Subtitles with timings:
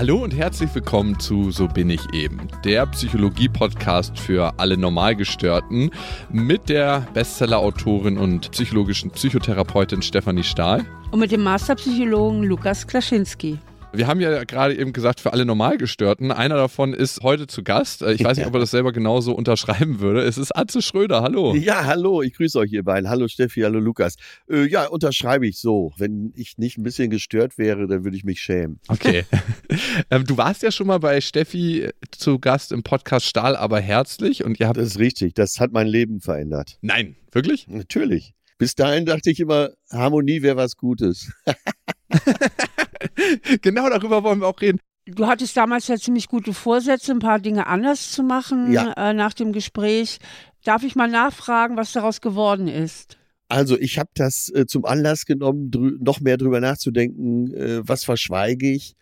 [0.00, 5.90] Hallo und herzlich willkommen zu So bin ich eben, der Psychologie-Podcast für alle Normalgestörten
[6.30, 10.86] mit der Bestseller-Autorin und psychologischen Psychotherapeutin Stefanie Stahl.
[11.10, 13.58] Und mit dem Masterpsychologen Lukas Klaschinski.
[13.92, 16.30] Wir haben ja gerade eben gesagt, für alle Normalgestörten.
[16.30, 18.02] Einer davon ist heute zu Gast.
[18.02, 20.22] Äh, ich weiß nicht, ob er das selber genauso unterschreiben würde.
[20.22, 21.22] Es ist Atze Schröder.
[21.22, 21.56] Hallo.
[21.56, 22.22] Ja, hallo.
[22.22, 23.10] Ich grüße euch ihr beiden.
[23.10, 24.14] Hallo Steffi, hallo Lukas.
[24.48, 25.92] Äh, ja, unterschreibe ich so.
[25.96, 28.78] Wenn ich nicht ein bisschen gestört wäre, dann würde ich mich schämen.
[28.86, 29.24] Okay.
[30.10, 34.44] ähm, du warst ja schon mal bei Steffi zu Gast im Podcast Stahl, aber herzlich.
[34.44, 35.34] Und ihr habt das ist richtig.
[35.34, 36.78] Das hat mein Leben verändert.
[36.80, 37.66] Nein, wirklich?
[37.66, 38.34] Natürlich.
[38.56, 41.32] Bis dahin dachte ich immer, Harmonie wäre was Gutes.
[43.62, 44.78] genau darüber wollen wir auch reden.
[45.06, 48.92] Du hattest damals ja ziemlich gute Vorsätze, ein paar Dinge anders zu machen Ja.
[48.96, 50.18] äh, nach dem Gespräch.
[50.64, 53.16] Darf ich mal nachfragen, was daraus geworden ist?
[53.48, 58.70] Also ich habe das äh, zum Anlass genommen, noch mehr drüber nachzudenken, äh, was verschweige
[58.70, 58.94] ich,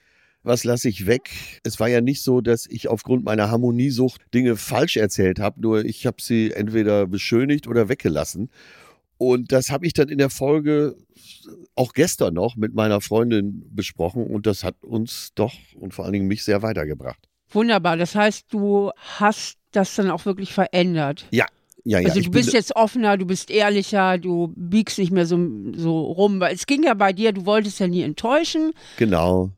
[0.42, 1.30] was lasse ich weg.
[1.64, 5.84] Es war ja nicht so, dass ich aufgrund meiner Harmoniesucht Dinge falsch erzählt habe, nur
[5.84, 8.48] ich habe sie entweder beschönigt oder weggelassen.
[9.19, 10.97] Und das habe ich dann in der Folge
[11.74, 16.12] auch gestern noch mit meiner Freundin besprochen und das hat uns doch und vor allen
[16.12, 17.28] Dingen mich sehr weitergebracht.
[17.50, 17.97] Wunderbar.
[17.97, 21.27] Das heißt, du hast das dann auch wirklich verändert.
[21.30, 21.47] Ja,
[21.84, 25.38] ja, also ich du bist jetzt offener, du bist ehrlicher, du biegst nicht mehr so,
[25.75, 26.38] so rum.
[26.38, 28.72] Weil es ging ja bei dir, du wolltest ja nie enttäuschen.
[28.98, 29.50] genau.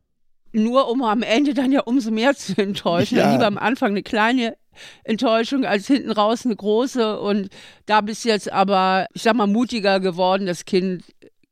[0.52, 3.18] nur um am Ende dann ja umso mehr zu enttäuschen.
[3.18, 3.32] Ja.
[3.32, 4.56] Lieber am Anfang eine kleine
[5.04, 7.18] Enttäuschung als hinten raus eine große.
[7.20, 7.48] Und
[7.86, 11.04] da bist du jetzt aber, ich sag mal, mutiger geworden, das Kind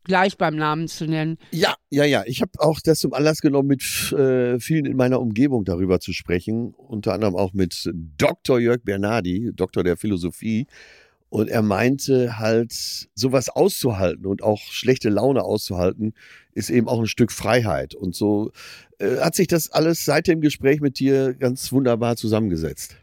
[0.08, 1.38] gleich beim Namen zu nennen.
[1.52, 2.24] Ja, ja, ja.
[2.26, 6.12] Ich habe auch das zum Anlass genommen, mit äh, vielen in meiner Umgebung darüber zu
[6.12, 6.74] sprechen.
[6.74, 8.58] Unter anderem auch mit Dr.
[8.58, 10.66] Jörg Bernardi, Doktor der Philosophie.
[11.30, 12.72] Und er meinte halt,
[13.14, 16.14] sowas auszuhalten und auch schlechte Laune auszuhalten,
[16.54, 17.94] ist eben auch ein Stück Freiheit.
[17.94, 18.50] Und so
[18.98, 22.96] äh, hat sich das alles seit dem Gespräch mit dir ganz wunderbar zusammengesetzt.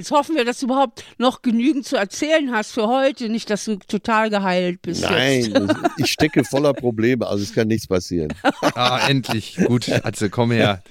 [0.00, 3.28] Jetzt hoffen wir, dass du überhaupt noch genügend zu erzählen hast für heute.
[3.28, 5.02] Nicht, dass du total geheilt bist.
[5.02, 5.50] Jetzt.
[5.50, 8.32] Nein, ich stecke voller Probleme, also es kann nichts passieren.
[8.74, 9.58] Ah, endlich.
[9.66, 10.82] Gut, Atze, komm her.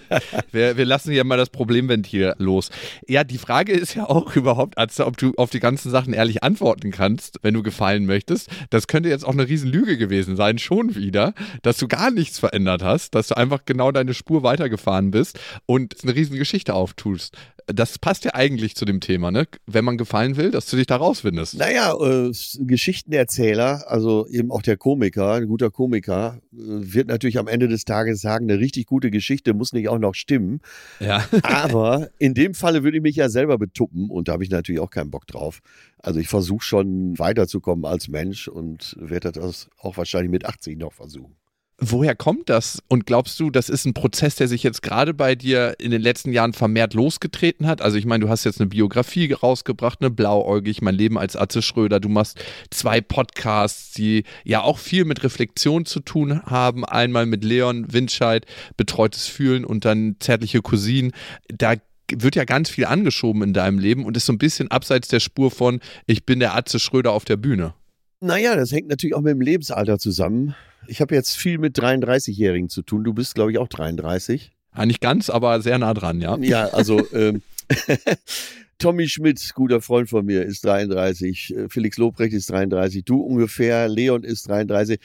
[0.52, 2.70] Wir, wir lassen hier mal das Problemventil los.
[3.08, 6.44] Ja, die Frage ist ja auch überhaupt, Atze, ob du auf die ganzen Sachen ehrlich
[6.44, 8.50] antworten kannst, wenn du gefallen möchtest.
[8.70, 11.34] Das könnte jetzt auch eine Riesenlüge gewesen sein, schon wieder,
[11.64, 15.96] dass du gar nichts verändert hast, dass du einfach genau deine Spur weitergefahren bist und
[16.04, 17.36] eine Riesengeschichte auftust.
[17.72, 19.48] Das passt ja eigentlich zu dem Thema, ne?
[19.66, 21.58] Wenn man gefallen will, dass du dich da rausfindest.
[21.58, 27.48] Naja, äh, Geschichtenerzähler, also eben auch der Komiker, ein guter Komiker, äh, wird natürlich am
[27.48, 30.62] Ende des Tages sagen, eine richtig gute Geschichte muss nicht auch noch stimmen.
[31.00, 31.28] Ja.
[31.44, 34.82] Aber in dem Falle würde ich mich ja selber betuppen und da habe ich natürlich
[34.82, 35.60] auch keinen Bock drauf.
[35.98, 40.94] Also ich versuche schon weiterzukommen als Mensch und werde das auch wahrscheinlich mit 80 noch
[40.94, 41.36] versuchen.
[41.82, 42.84] Woher kommt das?
[42.90, 46.02] Und glaubst du, das ist ein Prozess, der sich jetzt gerade bei dir in den
[46.02, 47.82] letzten Jahren vermehrt losgetreten hat?
[47.82, 51.62] Also ich meine, du hast jetzt eine Biografie rausgebracht, eine Blauäugig, mein Leben als Atze
[51.62, 52.02] Schröder.
[52.02, 56.84] Du machst zwei Podcasts, die ja auch viel mit Reflexion zu tun haben.
[56.84, 61.14] Einmal mit Leon Windscheid, Betreutes Fühlen und dann Zärtliche Cousinen.
[61.48, 61.76] Da
[62.12, 65.22] wird ja ganz viel angeschoben in deinem Leben und ist so ein bisschen abseits der
[65.22, 67.74] Spur von ich bin der Atze Schröder auf der Bühne.
[68.22, 70.56] Naja, das hängt natürlich auch mit dem Lebensalter zusammen.
[70.88, 73.04] Ich habe jetzt viel mit 33-Jährigen zu tun.
[73.04, 74.52] Du bist, glaube ich, auch 33.
[74.76, 76.38] Ja, nicht ganz, aber sehr nah dran, ja.
[76.40, 77.42] Ja, also ähm,
[78.78, 81.56] Tommy Schmidt, guter Freund von mir, ist 33.
[81.56, 83.04] äh, Felix Lobrecht ist 33.
[83.06, 83.88] Du ungefähr.
[83.88, 85.00] Leon ist 33.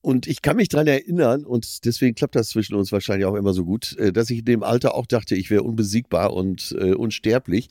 [0.00, 3.52] Und ich kann mich dran erinnern, und deswegen klappt das zwischen uns wahrscheinlich auch immer
[3.52, 6.94] so gut, äh, dass ich in dem Alter auch dachte, ich wäre unbesiegbar und äh,
[6.94, 7.68] unsterblich.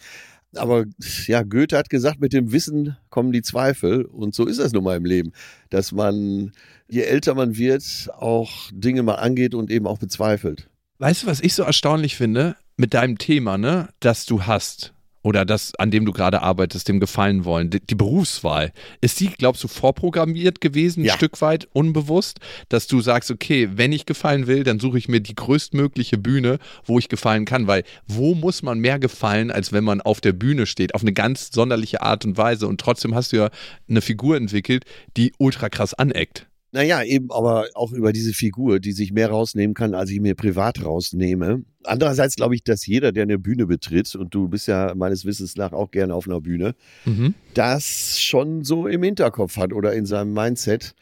[0.57, 0.85] Aber
[1.27, 4.05] ja, Goethe hat gesagt, mit dem Wissen kommen die Zweifel.
[4.05, 5.31] Und so ist es nun mal im Leben,
[5.69, 6.51] dass man,
[6.87, 10.69] je älter man wird, auch Dinge mal angeht und eben auch bezweifelt.
[10.97, 14.94] Weißt du, was ich so erstaunlich finde mit deinem Thema, ne, das du hast
[15.25, 18.71] oder das, an dem du gerade arbeitest, dem gefallen wollen, die, die Berufswahl,
[19.01, 21.15] ist die, glaubst du, vorprogrammiert gewesen, ein Ja.
[21.15, 22.37] Stück weit unbewusst,
[22.69, 26.59] dass du sagst, okay, wenn ich gefallen will, dann suche ich mir die größtmögliche Bühne,
[26.85, 30.33] wo ich gefallen kann, weil wo muss man mehr gefallen, als wenn man auf der
[30.33, 33.49] Bühne steht, auf eine ganz sonderliche Art und Weise und trotzdem hast du ja
[33.89, 34.85] eine Figur entwickelt,
[35.17, 36.45] die ultra krass aneckt.
[36.75, 40.35] Naja, eben aber auch über diese Figur, die sich mehr rausnehmen kann, als ich mir
[40.35, 41.63] privat rausnehme.
[41.85, 45.55] Andererseits glaube ich, dass jeder, der eine Bühne betritt, und du bist ja meines Wissens
[45.55, 46.75] nach auch gerne auf einer Bühne,
[47.05, 47.33] Mhm.
[47.53, 50.95] das schon so im Hinterkopf hat oder in seinem Mindset,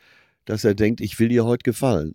[0.46, 2.14] dass er denkt, ich will dir heute gefallen.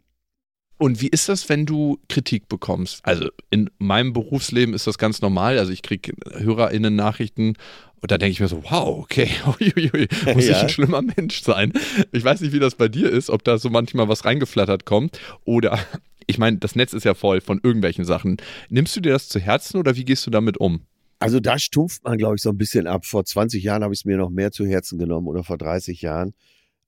[0.81, 3.01] Und wie ist das, wenn du Kritik bekommst?
[3.03, 5.59] Also in meinem Berufsleben ist das ganz normal.
[5.59, 7.55] Also ich kriege HörerInnen-Nachrichten
[8.01, 9.29] und da denke ich mir so, wow, okay,
[9.61, 10.63] uiuiui, muss ich Ja.
[10.63, 11.73] ein schlimmer Mensch sein.
[12.13, 15.19] Ich weiß nicht, wie das bei dir ist, ob da so manchmal was reingeflattert kommt
[15.45, 15.79] oder
[16.27, 18.37] Ich meine, das Netz ist ja voll von irgendwelchen Sachen.
[18.69, 20.83] Nimmst du dir das zu Herzen oder wie gehst du damit um?
[21.21, 23.07] Also da stumpft man, glaube ich, so ein bisschen ab.
[23.07, 26.03] Vor 20 Jahren habe ich es mir noch mehr zu Herzen genommen oder vor 30
[26.03, 26.35] Jahren.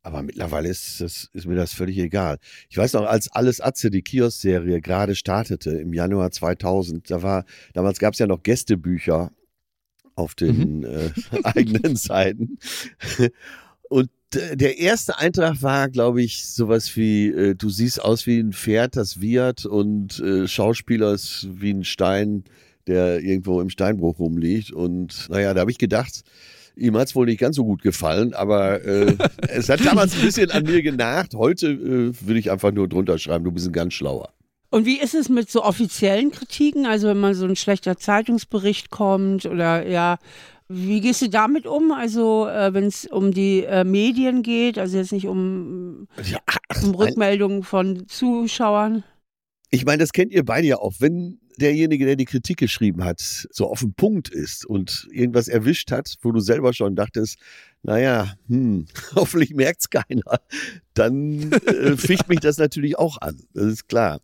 [0.02, 2.38] Aber mittlerweile ist, das, ist mir das völlig egal.
[2.68, 7.44] Ich weiß noch, als Alles Atze, die Kiosk-Serie, gerade startete im Januar 2000, da war,
[7.74, 9.30] damals gab es ja noch Gästebücher
[10.20, 10.84] auf den mhm.
[10.84, 11.10] äh,
[11.44, 12.58] eigenen Seiten.
[13.88, 18.52] Und der erste Eintrag war, glaube ich, sowas wie, äh, du siehst aus wie ein
[18.52, 22.44] Pferd, das wiehert und äh, Schauspieler ist wie ein Stein,
[22.86, 24.70] der irgendwo im Steinbruch rumliegt.
[24.70, 26.22] Und naja, da habe ich gedacht,
[26.76, 29.16] ihm hat es wohl nicht ganz so gut gefallen, aber äh,
[29.48, 31.34] es hat damals ein bisschen an mir genagt.
[31.34, 34.32] Heute äh, würde ich einfach nur drunter schreiben, du bist ein ganz schlauer.
[34.70, 36.86] Und wie ist es mit so offiziellen Kritiken?
[36.86, 40.18] Also wenn mal so ein schlechter Zeitungsbericht kommt oder ja,
[40.68, 41.90] wie gehst du damit um?
[41.90, 46.38] Also äh, wenn es um die äh, Medien geht, also jetzt nicht um, ja,
[46.84, 49.02] um Rückmeldungen von Zuschauern?
[49.70, 50.94] Ich meine, das kennt ihr beide ja auch.
[51.00, 53.20] Wenn derjenige, der die Kritik geschrieben hat,
[53.50, 57.38] so auf den Punkt ist und irgendwas erwischt hat, wo du selber schon dachtest,
[57.82, 60.40] naja, hm, hoffentlich merkt es keiner,
[60.94, 63.40] dann äh, ficht mich das natürlich auch an.
[63.54, 64.20] Das ist klar.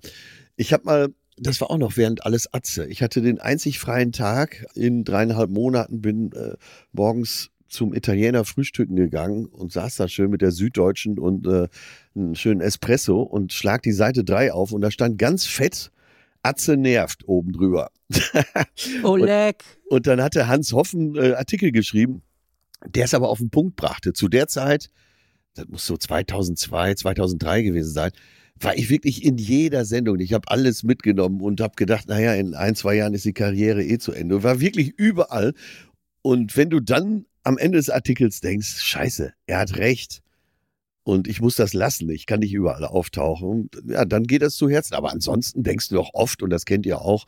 [0.56, 1.08] Ich habe mal
[1.38, 2.86] das war auch noch während alles Atze.
[2.86, 6.54] Ich hatte den einzig freien Tag in dreieinhalb Monaten, bin äh,
[6.92, 11.68] morgens zum Italiener frühstücken gegangen und saß da schön mit der Süddeutschen und äh,
[12.14, 15.90] einen schönen Espresso und schlag die Seite 3 auf und da stand ganz fett
[16.42, 17.90] Atze nervt oben drüber.
[19.02, 19.64] oh, leck.
[19.88, 22.22] Und, und, dann hatte Hans Hoffen äh, Artikel geschrieben,
[22.86, 24.12] der es aber auf den Punkt brachte.
[24.12, 24.90] Zu der Zeit,
[25.54, 28.12] das muss so 2002, 2003 gewesen sein,
[28.60, 30.18] war ich wirklich in jeder Sendung.
[30.20, 33.84] Ich habe alles mitgenommen und habe gedacht, naja, in ein, zwei Jahren ist die Karriere
[33.84, 34.42] eh zu Ende.
[34.42, 35.52] War wirklich überall.
[36.22, 40.22] Und wenn du dann am Ende des Artikels denkst, scheiße, er hat recht
[41.04, 44.68] und ich muss das lassen, ich kann nicht überall auftauchen, ja, dann geht das zu
[44.68, 44.94] Herzen.
[44.94, 47.26] Aber ansonsten denkst du doch oft, und das kennt ihr auch,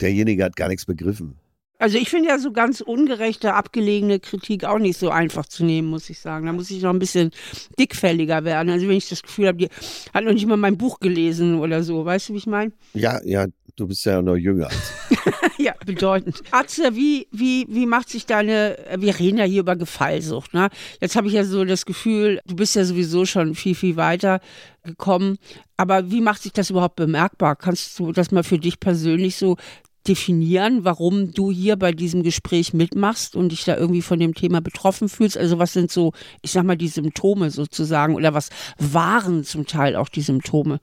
[0.00, 1.36] derjenige hat gar nichts begriffen.
[1.78, 5.88] Also ich finde ja so ganz ungerechte, abgelegene Kritik auch nicht so einfach zu nehmen,
[5.88, 6.46] muss ich sagen.
[6.46, 7.30] Da muss ich noch ein bisschen
[7.78, 8.70] dickfälliger werden.
[8.70, 9.68] Also wenn ich das Gefühl habe, die
[10.14, 12.04] hat noch nicht mal mein Buch gelesen oder so.
[12.04, 12.72] Weißt du, wie ich meine?
[12.94, 14.68] Ja, ja, du bist ja noch jünger.
[15.58, 16.42] ja, bedeutend.
[16.52, 20.68] Atze, wie, wie, wie macht sich deine, wir reden ja hier über Gefallsucht, ne?
[21.00, 24.40] Jetzt habe ich ja so das Gefühl, du bist ja sowieso schon viel, viel weiter
[24.84, 25.38] gekommen.
[25.76, 27.56] Aber wie macht sich das überhaupt bemerkbar?
[27.56, 29.56] Kannst du das mal für dich persönlich so
[30.06, 34.60] definieren, warum du hier bei diesem Gespräch mitmachst und dich da irgendwie von dem Thema
[34.60, 35.36] betroffen fühlst?
[35.36, 36.12] Also was sind so,
[36.42, 40.80] ich sag mal, die Symptome sozusagen oder was waren zum Teil auch die Symptome?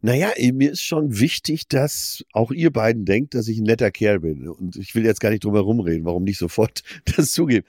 [0.00, 4.20] Naja, mir ist schon wichtig, dass auch ihr beiden denkt, dass ich ein netter Kerl
[4.20, 4.48] bin.
[4.48, 6.82] Und ich will jetzt gar nicht drum herum reden, warum nicht sofort
[7.16, 7.66] das zugeben.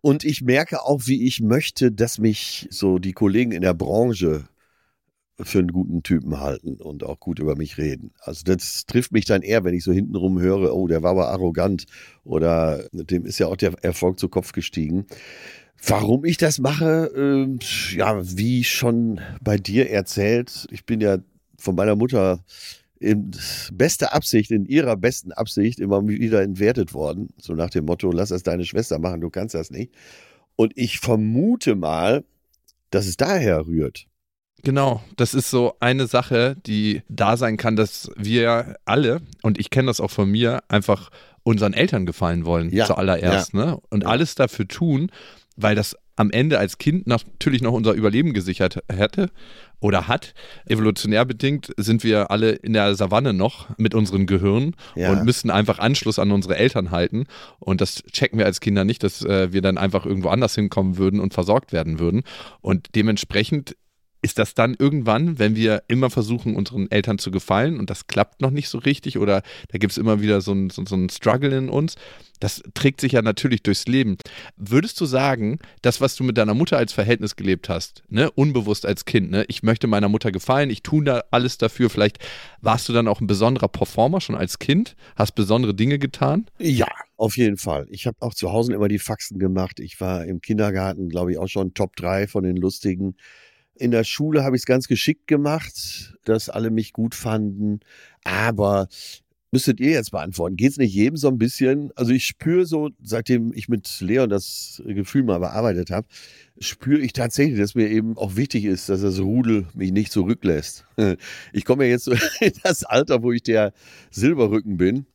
[0.00, 4.48] Und ich merke auch, wie ich möchte, dass mich so die Kollegen in der Branche
[5.42, 8.12] für einen guten Typen halten und auch gut über mich reden.
[8.20, 11.28] Also das trifft mich dann eher, wenn ich so hintenrum höre, oh, der war aber
[11.28, 11.86] arrogant
[12.24, 15.06] oder dem ist ja auch der Erfolg zu Kopf gestiegen.
[15.84, 21.18] Warum ich das mache, äh, ja, wie schon bei dir erzählt, ich bin ja
[21.58, 22.44] von meiner Mutter
[23.00, 23.32] in
[23.72, 27.30] bester Absicht, in ihrer besten Absicht immer wieder entwertet worden.
[27.36, 29.92] So nach dem Motto, lass das deine Schwester machen, du kannst das nicht.
[30.54, 32.24] Und ich vermute mal,
[32.90, 34.06] dass es daher rührt.
[34.62, 39.70] Genau, das ist so eine Sache, die da sein kann, dass wir alle, und ich
[39.70, 41.10] kenne das auch von mir, einfach
[41.42, 43.64] unseren Eltern gefallen wollen, ja, zuallererst, ja.
[43.64, 43.80] ne?
[43.90, 44.08] Und ja.
[44.08, 45.10] alles dafür tun,
[45.56, 49.30] weil das am Ende als Kind natürlich noch unser Überleben gesichert hätte
[49.80, 50.34] oder hat.
[50.66, 55.10] Evolutionär bedingt sind wir alle in der Savanne noch mit unserem Gehirn ja.
[55.10, 57.24] und müssen einfach Anschluss an unsere Eltern halten.
[57.58, 60.98] Und das checken wir als Kinder nicht, dass äh, wir dann einfach irgendwo anders hinkommen
[60.98, 62.22] würden und versorgt werden würden.
[62.60, 63.74] Und dementsprechend
[64.22, 68.40] ist das dann irgendwann, wenn wir immer versuchen, unseren Eltern zu gefallen und das klappt
[68.40, 71.10] noch nicht so richtig oder da gibt es immer wieder so ein, so, so ein
[71.10, 71.96] Struggle in uns,
[72.38, 74.16] das trägt sich ja natürlich durchs Leben.
[74.56, 78.86] Würdest du sagen, das, was du mit deiner Mutter als Verhältnis gelebt hast, ne, unbewusst
[78.86, 82.18] als Kind, ne, ich möchte meiner Mutter gefallen, ich tue da alles dafür, vielleicht
[82.60, 86.46] warst du dann auch ein besonderer Performer schon als Kind, hast besondere Dinge getan?
[86.58, 87.86] Ja, auf jeden Fall.
[87.90, 89.78] Ich habe auch zu Hause immer die Faxen gemacht.
[89.78, 93.16] Ich war im Kindergarten, glaube ich, auch schon Top 3 von den lustigen.
[93.74, 97.80] In der Schule habe ich es ganz geschickt gemacht, dass alle mich gut fanden.
[98.24, 98.88] Aber
[99.50, 101.90] müsstet ihr jetzt beantworten, geht es nicht jedem so ein bisschen?
[101.94, 106.06] Also ich spüre so, seitdem ich mit Leon das Gefühl mal bearbeitet habe,
[106.58, 110.84] spüre ich tatsächlich, dass mir eben auch wichtig ist, dass das Rudel mich nicht zurücklässt.
[111.52, 112.08] Ich komme ja jetzt
[112.40, 113.72] in das Alter, wo ich der
[114.10, 115.06] Silberrücken bin.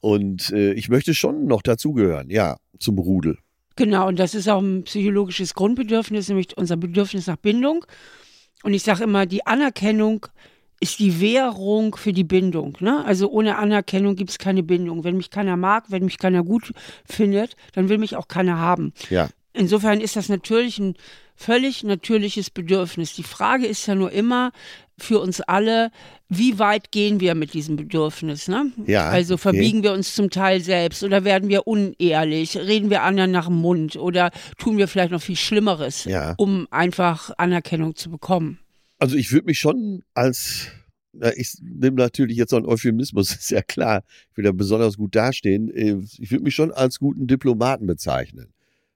[0.00, 3.38] Und äh, ich möchte schon noch dazugehören, ja, zum Rudel.
[3.76, 7.84] Genau, und das ist auch ein psychologisches Grundbedürfnis, nämlich unser Bedürfnis nach Bindung.
[8.62, 10.26] Und ich sage immer, die Anerkennung
[10.80, 12.76] ist die Währung für die Bindung.
[12.80, 13.04] Ne?
[13.04, 15.04] Also ohne Anerkennung gibt es keine Bindung.
[15.04, 16.72] Wenn mich keiner mag, wenn mich keiner gut
[17.04, 18.92] findet, dann will mich auch keiner haben.
[19.08, 19.28] Ja.
[19.52, 20.96] Insofern ist das natürlich ein
[21.36, 23.14] völlig natürliches Bedürfnis.
[23.14, 24.50] Die Frage ist ja nur immer
[25.02, 25.90] für uns alle,
[26.28, 28.48] wie weit gehen wir mit diesem Bedürfnis?
[28.48, 28.72] Ne?
[28.86, 29.42] Ja, also okay.
[29.42, 33.56] verbiegen wir uns zum Teil selbst oder werden wir unehrlich, reden wir anderen nach dem
[33.56, 36.34] Mund oder tun wir vielleicht noch viel Schlimmeres, Ja.
[36.38, 38.58] um einfach Anerkennung zu bekommen.
[38.98, 40.68] Also ich würde mich schon als,
[41.36, 45.14] ich nehme natürlich jetzt so einen Euphemismus, ist ja klar, ich will da besonders gut
[45.14, 45.68] dastehen.
[45.74, 48.52] Äh, Ich würde mich schon als guten Diplomaten bezeichnen.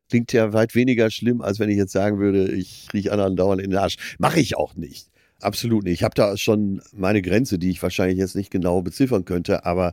[0.08, 3.60] Klingt ja weit weniger schlimm, als wenn ich jetzt sagen würde, ich rieche anderen dauernd
[3.60, 3.96] in den Arsch.
[4.20, 5.08] Mache ich auch nicht.
[5.40, 5.94] Absolut nicht.
[5.94, 9.92] Ich habe da schon meine Grenze, die ich wahrscheinlich jetzt nicht genau beziffern könnte, aber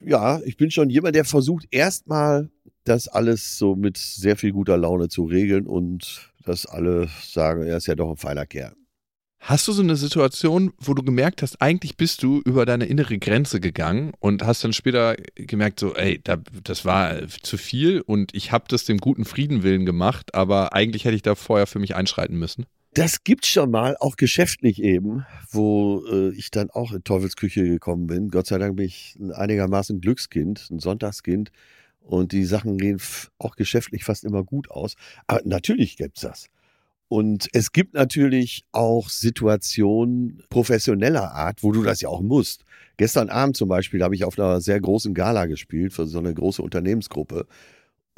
[0.00, 2.50] ja, ich bin schon jemand, der versucht erstmal
[2.84, 7.78] das alles so mit sehr viel guter Laune zu regeln und dass alle sagen, er
[7.78, 8.74] ist ja doch ein feiner Kerl.
[9.40, 13.16] Hast du so eine Situation, wo du gemerkt hast, eigentlich bist du über deine innere
[13.18, 18.34] Grenze gegangen und hast dann später gemerkt, so, ey, da, das war zu viel und
[18.34, 21.78] ich habe das dem guten Frieden willen gemacht, aber eigentlich hätte ich da vorher für
[21.78, 22.66] mich einschreiten müssen?
[22.96, 28.06] Das gibt's schon mal, auch geschäftlich eben, wo äh, ich dann auch in Teufelsküche gekommen
[28.06, 28.30] bin.
[28.30, 31.52] Gott sei Dank bin ich ein einigermaßen Glückskind, ein Sonntagskind.
[32.00, 32.98] Und die Sachen gehen
[33.36, 34.94] auch geschäftlich fast immer gut aus.
[35.26, 36.46] Aber natürlich gibt's das.
[37.08, 42.64] Und es gibt natürlich auch Situationen professioneller Art, wo du das ja auch musst.
[42.96, 46.32] Gestern Abend zum Beispiel habe ich auf einer sehr großen Gala gespielt für so eine
[46.32, 47.46] große Unternehmensgruppe.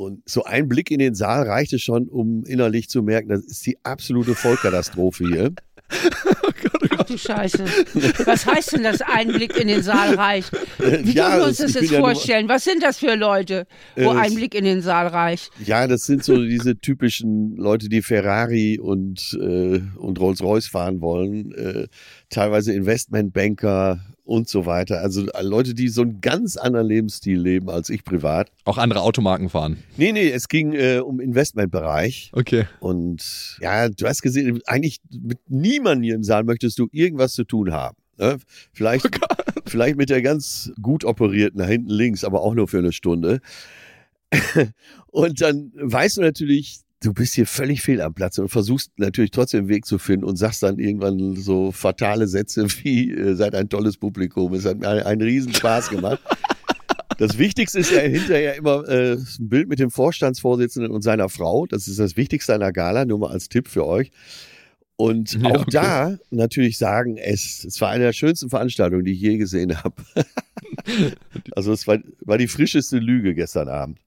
[0.01, 3.67] Und so ein Blick in den Saal reichte schon, um innerlich zu merken, das ist
[3.67, 5.53] die absolute Vollkatastrophe hier.
[6.99, 7.65] Ach du Scheiße.
[8.25, 10.53] Was heißt denn das Einblick in den Saal reicht?
[10.79, 12.49] Wie Ja, dürfen wir uns das- jetzt ja nur- vorstellen?
[12.49, 15.51] Was sind das für Leute, wo Äh, ein Blick in den Saal reicht?
[15.65, 21.53] Ja, das sind so diese typischen Leute, die Ferrari und, äh, und Rolls-Royce fahren wollen,
[21.55, 21.89] äh,
[22.31, 25.01] teilweise Investmentbanker und so weiter.
[25.01, 28.53] Also äh, Leute, die so einen ganz anderen Lebensstil leben als ich privat.
[28.67, 29.79] Auch andere Automarken fahren.
[29.97, 32.31] Nee, nee, es ging äh, um Investmentbereich.
[32.35, 32.67] Okay.
[32.79, 37.45] Und ja, du hast gesehen, eigentlich mit niemandem hier im Saal möchtest du irgendwas zu
[37.45, 37.97] tun haben.
[38.19, 38.37] Ne?
[38.75, 39.09] Vielleicht,
[39.65, 43.41] vielleicht mit der ganz gut operierten da hinten links, aber auch nur für eine Stunde.
[45.07, 49.31] und dann weißt du natürlich, du bist hier völlig fehl am Platz und versuchst natürlich
[49.31, 53.55] trotzdem einen Weg zu finden und sagst dann irgendwann so fatale Sätze wie, äh, seid
[53.55, 54.55] ein tolles Publikum.
[54.55, 56.21] Es hat mir einen, einen riesen Spaß gemacht.
[57.19, 61.67] Das Wichtigste ist ja hinterher immer äh, ein Bild mit dem Vorstandsvorsitzenden und seiner Frau.
[61.67, 64.13] Das ist das Wichtigste einer Gala, nur mal als Tipp für euch.
[64.97, 65.71] Und Ja, auch okay.
[65.73, 69.95] da natürlich sagen, es, es war eine der schönsten Veranstaltungen, die ich je gesehen habe.
[71.57, 74.01] also es war, war die frischeste Lüge gestern Abend.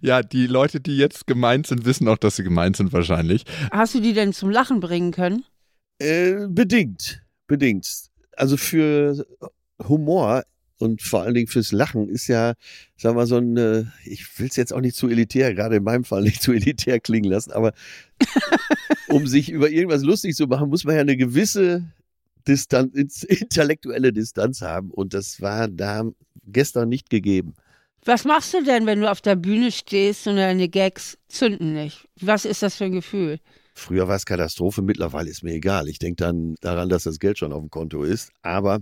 [0.00, 3.44] Ja, die Leute, die jetzt gemeint sind, wissen auch, dass sie gemeint sind wahrscheinlich.
[3.70, 5.44] Hast du die denn zum Lachen bringen können?
[5.98, 7.88] Äh, bedingt, bedingt.
[8.32, 9.26] Also für
[9.82, 10.44] Humor
[10.78, 12.54] und vor allen Dingen fürs Lachen ist ja,
[12.96, 15.76] sagen wir mal, so ein, äh, ich will es jetzt auch nicht zu elitär, gerade
[15.76, 17.72] in meinem Fall nicht zu elitär klingen lassen, aber
[19.08, 21.90] um sich über irgendwas lustig zu machen, muss man ja eine gewisse
[22.46, 26.04] Distanz, intellektuelle Distanz haben und das war da
[26.44, 27.54] gestern nicht gegeben.
[28.06, 32.06] Was machst du denn, wenn du auf der Bühne stehst und deine Gags zünden nicht?
[32.20, 33.40] Was ist das für ein Gefühl?
[33.74, 35.88] Früher war es Katastrophe, mittlerweile ist mir egal.
[35.88, 38.30] Ich denke dann daran, dass das Geld schon auf dem Konto ist.
[38.42, 38.78] Aber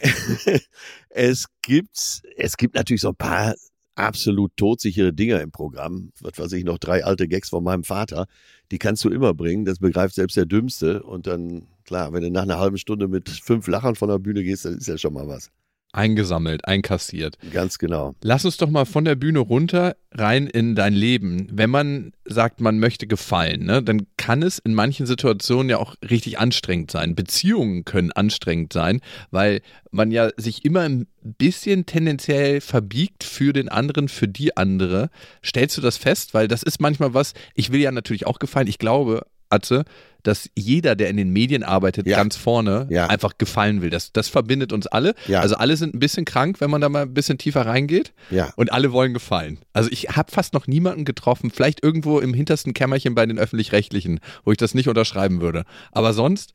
[1.10, 3.54] es gibt, es gibt natürlich so ein paar
[3.96, 6.10] absolut todsichere Dinger im Programm.
[6.22, 8.28] Was weiß ich, noch drei alte Gags von meinem Vater.
[8.70, 9.66] Die kannst du immer bringen.
[9.66, 11.02] Das begreift selbst der Dümmste.
[11.02, 14.42] Und dann, klar, wenn du nach einer halben Stunde mit fünf Lachern von der Bühne
[14.42, 15.50] gehst, dann ist ja schon mal was.
[15.92, 17.38] Eingesammelt, einkassiert.
[17.52, 18.14] Ganz genau.
[18.22, 21.48] Lass uns doch mal von der Bühne runter rein in dein Leben.
[21.50, 25.94] Wenn man sagt, man möchte gefallen, ne, dann kann es in manchen Situationen ja auch
[26.02, 27.14] richtig anstrengend sein.
[27.14, 29.00] Beziehungen können anstrengend sein,
[29.30, 35.08] weil man ja sich immer ein bisschen tendenziell verbiegt für den anderen, für die andere.
[35.42, 36.34] Stellst du das fest?
[36.34, 38.66] Weil das ist manchmal was, ich will ja natürlich auch gefallen.
[38.66, 39.84] Ich glaube, Atze,
[40.26, 42.16] dass jeder, der in den Medien arbeitet, Ja.
[42.16, 43.06] ganz vorne Ja.
[43.06, 43.90] einfach gefallen will.
[43.90, 45.14] Das, das verbindet uns alle.
[45.28, 45.40] Ja.
[45.40, 48.12] Also alle sind ein bisschen krank, wenn man da mal ein bisschen tiefer reingeht.
[48.30, 48.52] Ja.
[48.56, 49.58] Und alle wollen gefallen.
[49.72, 54.20] Also ich habe fast noch niemanden getroffen, vielleicht irgendwo im hintersten Kämmerchen bei den öffentlich-rechtlichen,
[54.44, 55.64] wo ich das nicht unterschreiben würde.
[55.92, 56.52] Aber sonst,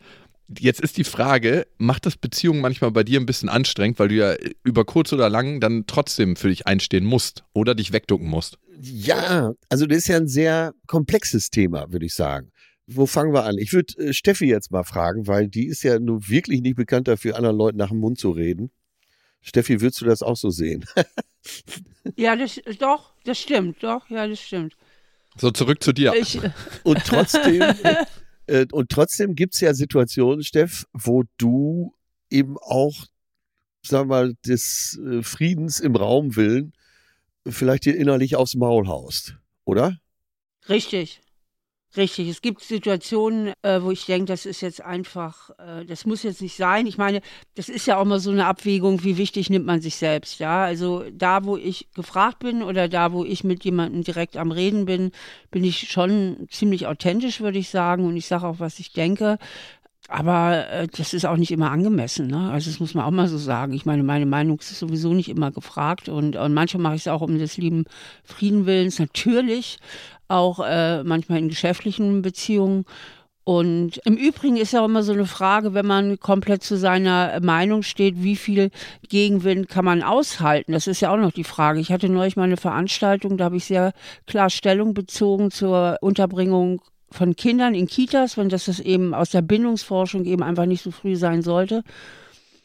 [0.59, 4.15] jetzt ist die Frage, macht das Beziehungen manchmal bei dir ein bisschen anstrengend, weil du
[4.15, 8.57] ja über kurz oder lang dann trotzdem für dich einstehen musst oder dich wegducken musst?
[8.81, 12.51] Ja, also das ist ja ein sehr komplexes Thema, würde ich sagen.
[12.87, 13.57] Wo fangen wir an?
[13.57, 17.07] Ich würde äh, Steffi jetzt mal fragen, weil die ist ja nun wirklich nicht bekannt
[17.07, 18.71] dafür, anderen Leuten nach dem Mund zu reden.
[19.41, 20.85] Steffi, würdest du das auch so sehen?
[22.15, 24.75] Ja, das, doch, das stimmt, doch, ja, das stimmt.
[25.37, 26.13] So, zurück zu dir.
[26.15, 26.39] Ich,
[26.83, 27.61] Und trotzdem,
[28.47, 31.93] äh, und trotzdem gibt's ja Situationen, Steff, wo du
[32.29, 33.05] eben auch,
[33.83, 36.73] sagen wir mal, des äh, Friedens im Raum willen
[37.47, 39.35] vielleicht dir innerlich aufs Maul haust,
[39.65, 39.97] oder?
[40.69, 41.21] Richtig.
[41.97, 46.23] Richtig, es gibt Situationen, äh, wo ich denke, das ist jetzt einfach, äh, das muss
[46.23, 46.87] jetzt nicht sein.
[46.87, 47.19] Ich meine,
[47.55, 50.63] das ist ja auch mal so eine Abwägung, wie wichtig nimmt man sich selbst, ja.
[50.63, 54.85] Also da, wo ich gefragt bin oder da, wo ich mit jemandem direkt am Reden
[54.85, 55.11] bin,
[55.51, 58.05] bin ich schon ziemlich authentisch, würde ich sagen.
[58.05, 59.37] Und ich sage auch, was ich denke.
[60.07, 62.27] Aber äh, das ist auch nicht immer angemessen.
[62.27, 62.51] Ne?
[62.51, 63.73] Also das muss man auch mal so sagen.
[63.73, 66.09] Ich meine, meine Meinung ist sowieso nicht immer gefragt.
[66.09, 67.85] Und, und manchmal mache ich es auch um des lieben
[68.23, 68.99] Friedenwillens.
[68.99, 69.77] Natürlich
[70.27, 72.85] auch äh, manchmal in geschäftlichen Beziehungen.
[73.43, 77.39] Und im Übrigen ist ja auch immer so eine Frage, wenn man komplett zu seiner
[77.41, 78.69] Meinung steht, wie viel
[79.09, 80.73] Gegenwind kann man aushalten?
[80.73, 81.79] Das ist ja auch noch die Frage.
[81.79, 83.93] Ich hatte neulich mal eine Veranstaltung, da habe ich sehr
[84.27, 86.81] klar Stellung bezogen zur Unterbringung
[87.11, 90.91] von Kindern in Kitas, wenn das, das eben aus der Bindungsforschung eben einfach nicht so
[90.91, 91.83] früh sein sollte.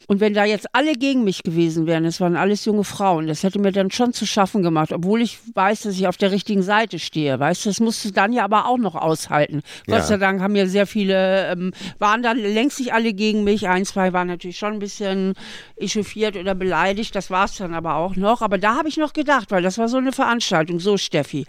[0.09, 3.43] Und wenn da jetzt alle gegen mich gewesen wären, es waren alles junge Frauen, das
[3.43, 6.63] hätte mir dann schon zu schaffen gemacht, obwohl ich weiß, dass ich auf der richtigen
[6.63, 7.37] Seite stehe.
[7.37, 9.63] Weißt du, das musst du dann ja aber auch noch aushalten.
[9.85, 9.97] Ja.
[9.97, 13.67] Gott sei Dank haben ja sehr viele, ähm, waren dann längst nicht alle gegen mich.
[13.67, 15.33] Ein, zwei waren natürlich schon ein bisschen
[15.75, 17.13] echauffiert oder beleidigt.
[17.13, 18.41] Das war es dann aber auch noch.
[18.41, 20.79] Aber da habe ich noch gedacht, weil das war so eine Veranstaltung.
[20.79, 21.45] So, Steffi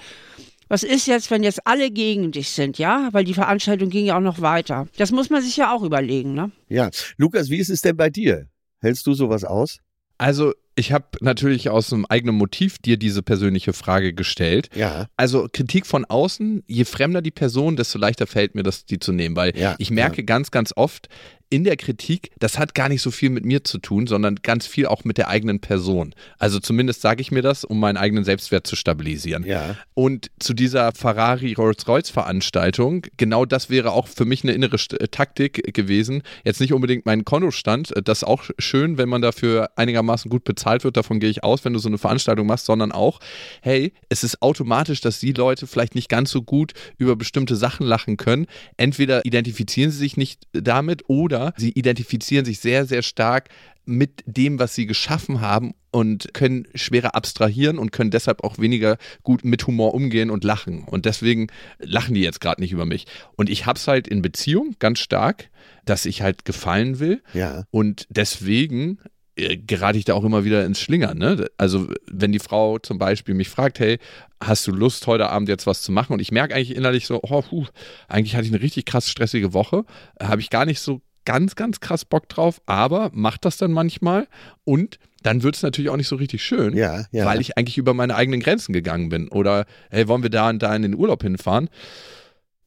[0.69, 3.09] was ist jetzt, wenn jetzt alle gegen dich sind, ja?
[3.13, 4.87] Weil die Veranstaltung ging ja auch noch weiter.
[4.97, 6.51] Das muss man sich ja auch überlegen, ne?
[6.69, 6.91] Ja.
[7.17, 8.47] Lukas, wie ist es denn bei dir?
[8.81, 9.79] Hältst du sowas aus?
[10.19, 14.71] Also, ich habe natürlich aus einem eigenen Motiv dir diese persönliche Frage gestellt.
[14.77, 15.09] Ja.
[15.17, 19.13] Also Kritik von außen, je fremder die Person, desto leichter fällt mir das, die zu
[19.13, 20.25] nehmen, weil ja, ich merke ja.
[20.25, 21.09] ganz, ganz oft,
[21.51, 24.67] in der Kritik, das hat gar nicht so viel mit mir zu tun, sondern ganz
[24.67, 26.15] viel auch mit der eigenen Person.
[26.39, 29.45] Also zumindest sage ich mir das, um meinen eigenen Selbstwert zu stabilisieren.
[29.45, 29.77] Ja.
[29.95, 35.09] Und zu dieser Ferrari Rolls-Royce Veranstaltung, genau das wäre auch für mich eine innere äh,
[35.09, 36.23] Taktik gewesen.
[36.45, 40.45] Jetzt nicht unbedingt mein Kontostand, äh, das ist auch schön, wenn man dafür einigermaßen gut
[40.45, 43.21] bezahlt wird, davon gehe ich aus, wenn du so eine Veranstaltung machst, sondern auch,
[43.63, 47.87] hey, es ist automatisch, dass die Leute vielleicht nicht ganz so gut über bestimmte Sachen
[47.87, 48.47] lachen können.
[48.77, 53.49] Entweder identifizieren sie sich nicht damit oder oder sie identifizieren sich sehr, sehr stark
[53.85, 58.99] mit dem, was sie geschaffen haben und können schwerer abstrahieren und können deshalb auch weniger
[59.23, 60.85] gut mit Humor umgehen und lachen.
[60.85, 61.47] Und deswegen
[61.79, 63.07] lachen die jetzt gerade nicht über mich.
[63.37, 65.49] Und ich habe es halt in Beziehung ganz stark,
[65.87, 67.23] dass ich halt gefallen will.
[67.33, 67.65] Ja.
[67.71, 68.99] Und deswegen
[69.37, 71.17] äh, gerate ich da auch immer wieder ins Schlingern.
[71.17, 71.47] Ne?
[71.57, 73.99] Also wenn die Frau zum Beispiel mich fragt, hey,
[74.43, 76.13] hast du Lust, heute Abend jetzt was zu machen?
[76.13, 77.67] Und ich merke eigentlich innerlich so, oh, puh,
[78.07, 79.85] eigentlich hatte ich eine richtig krass stressige Woche,
[80.21, 84.29] habe ich gar nicht so ganz, ganz krass Bock drauf, aber macht das dann manchmal
[84.65, 87.27] und dann wird es natürlich auch nicht so richtig schön, ja, ja.
[87.27, 89.29] weil ich eigentlich über meine eigenen Grenzen gegangen bin.
[89.29, 91.69] Oder, hey, wollen wir da und da in den Urlaub hinfahren?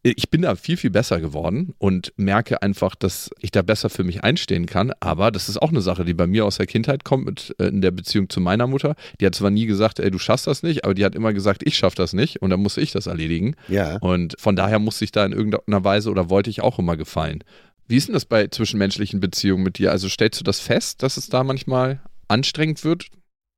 [0.04, 4.04] Ich bin da viel, viel besser geworden und merke einfach, dass ich da besser für
[4.04, 4.92] mich einstehen kann.
[5.00, 7.68] Aber das ist auch eine Sache, die bei mir aus der Kindheit kommt, mit, äh,
[7.68, 8.96] in der Beziehung zu meiner Mutter.
[9.20, 11.62] Die hat zwar nie gesagt, ey, du schaffst das nicht, aber die hat immer gesagt,
[11.66, 13.56] ich schaff das nicht und dann musste ich das erledigen.
[13.70, 13.98] Ja.
[13.98, 17.44] Und von daher musste ich da in irgendeiner Weise oder wollte ich auch immer gefallen.
[17.92, 19.92] Wie ist denn das bei zwischenmenschlichen Beziehungen mit dir?
[19.92, 23.08] Also stellst du das fest, dass es da manchmal anstrengend wird?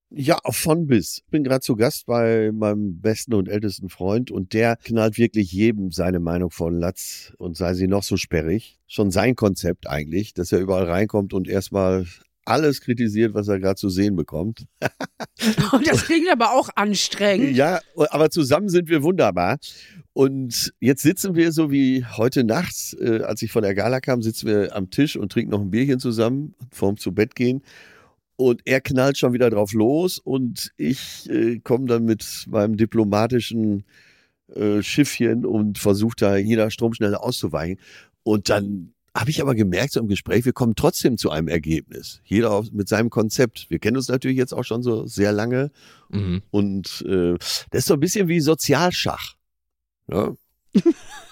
[0.10, 1.20] Ja, von bis.
[1.20, 5.52] Ich bin gerade zu Gast bei meinem besten und ältesten Freund und der knallt wirklich
[5.52, 8.80] jedem seine Meinung von Latz und sei sie noch so sperrig.
[8.88, 12.08] Schon sein Konzept eigentlich, dass er überall reinkommt und erstmal
[12.46, 14.66] alles kritisiert, was er gerade zu sehen bekommt.
[15.86, 17.56] Das klingt aber auch anstrengend.
[17.58, 19.58] Ja, aber zusammen sind wir wunderbar.
[20.14, 24.22] Und jetzt sitzen wir so wie heute Nacht, äh, als ich von der Gala kam,
[24.22, 27.64] sitzen wir am Tisch und trinken noch ein Bierchen zusammen, vorm zu Bett gehen.
[28.36, 33.84] Und er knallt schon wieder drauf los und ich äh, komme dann mit meinem diplomatischen
[34.56, 37.80] äh, Schiffchen und versuche da jeder Stromschnelle auszuweichen.
[38.24, 42.22] Und dann habe ich aber gemerkt, so im Gespräch, wir kommen trotzdem zu einem Ergebnis.
[42.26, 43.70] Jeder mit seinem Konzept.
[43.70, 45.72] Wir kennen uns natürlich jetzt auch schon so sehr lange.
[46.10, 46.42] Mhm.
[46.50, 47.34] Und äh,
[47.70, 49.36] das ist so ein bisschen wie Sozialschach.
[50.10, 50.34] Ja?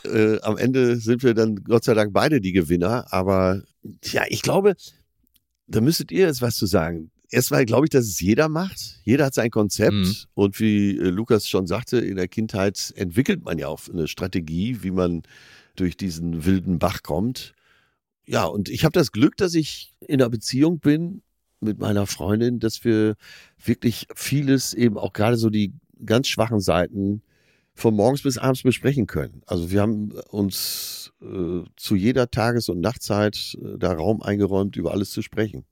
[0.06, 3.12] äh, am Ende sind wir dann Gott sei Dank beide die Gewinner.
[3.12, 3.63] Aber
[4.04, 4.76] ja, ich glaube,
[5.65, 7.10] da müsstet ihr jetzt was zu sagen.
[7.32, 9.00] Erstmal glaube ich, dass es jeder macht.
[9.06, 9.94] Jeder hat sein Konzept.
[9.94, 10.15] Mhm.
[10.36, 14.84] Und wie äh, Lukas schon sagte, in der Kindheit entwickelt man ja auch eine Strategie,
[14.84, 15.24] wie man
[15.76, 17.56] durch diesen wilden Bach kommt.
[18.26, 21.22] Ja, und ich habe das Glück, dass ich in einer Beziehung bin
[21.60, 23.16] mit meiner Freundin, dass wir
[23.64, 25.74] wirklich vieles eben auch gerade so die
[26.06, 27.22] ganz schwachen Seiten
[27.74, 29.42] von morgens bis abends besprechen können.
[29.46, 34.92] Also wir haben uns äh, zu jeder Tages- und Nachtzeit äh, da Raum eingeräumt, über
[34.92, 35.66] alles zu sprechen.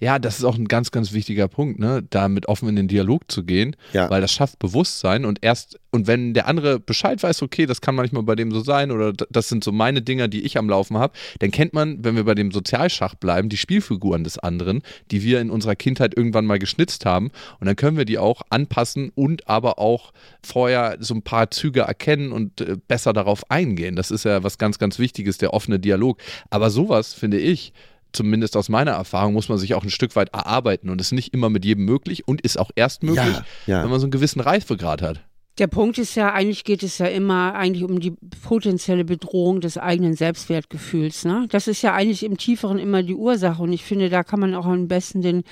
[0.00, 2.02] Ja, das ist auch ein ganz, ganz wichtiger Punkt, ne?
[2.10, 4.08] damit offen in den Dialog zu gehen, Ja.
[4.10, 7.94] weil das schafft Bewusstsein und erst, und wenn der andere Bescheid weiß, okay, das kann
[7.94, 10.96] manchmal bei dem so sein oder das sind so meine Dinger, die ich am Laufen
[10.98, 15.22] habe, dann kennt man, wenn wir bei dem Sozialschach bleiben, die Spielfiguren des anderen, die
[15.22, 17.30] wir in unserer Kindheit irgendwann mal geschnitzt haben
[17.60, 20.12] und dann können wir die auch anpassen und aber auch
[20.44, 23.96] vorher so ein paar Züge erkennen und äh, besser darauf eingehen.
[23.96, 26.18] Das ist ja was ganz, ganz Wichtiges, der offene Dialog.
[26.50, 27.72] Aber sowas, finde ich,
[28.12, 31.34] zumindest aus meiner Erfahrung, muss man sich auch ein Stück weit erarbeiten und ist nicht
[31.34, 33.82] immer mit jedem möglich und ist auch erst möglich, Ja, ja.
[33.82, 35.20] wenn man so einen gewissen Reifegrad hat.
[35.58, 38.12] Der Punkt ist ja, eigentlich geht es ja immer eigentlich um die
[38.44, 41.24] potenzielle Bedrohung des eigenen Selbstwertgefühls.
[41.24, 41.46] Ne?
[41.50, 43.60] Das ist ja eigentlich im Tieferen immer die Ursache.
[43.60, 45.42] Und ich finde, da kann man auch am besten den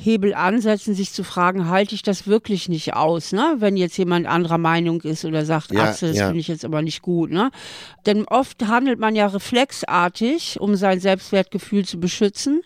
[0.00, 3.56] Hebel ansetzen, sich zu fragen, halte ich das wirklich nicht aus, ne?
[3.58, 6.26] wenn jetzt jemand anderer Meinung ist oder sagt, Ja, Atze, das ja.
[6.26, 7.30] finde ich jetzt aber nicht gut.
[7.32, 7.50] Ne?
[8.06, 12.62] Denn oft handelt man ja reflexartig, um sein Selbstwertgefühl zu beschützen.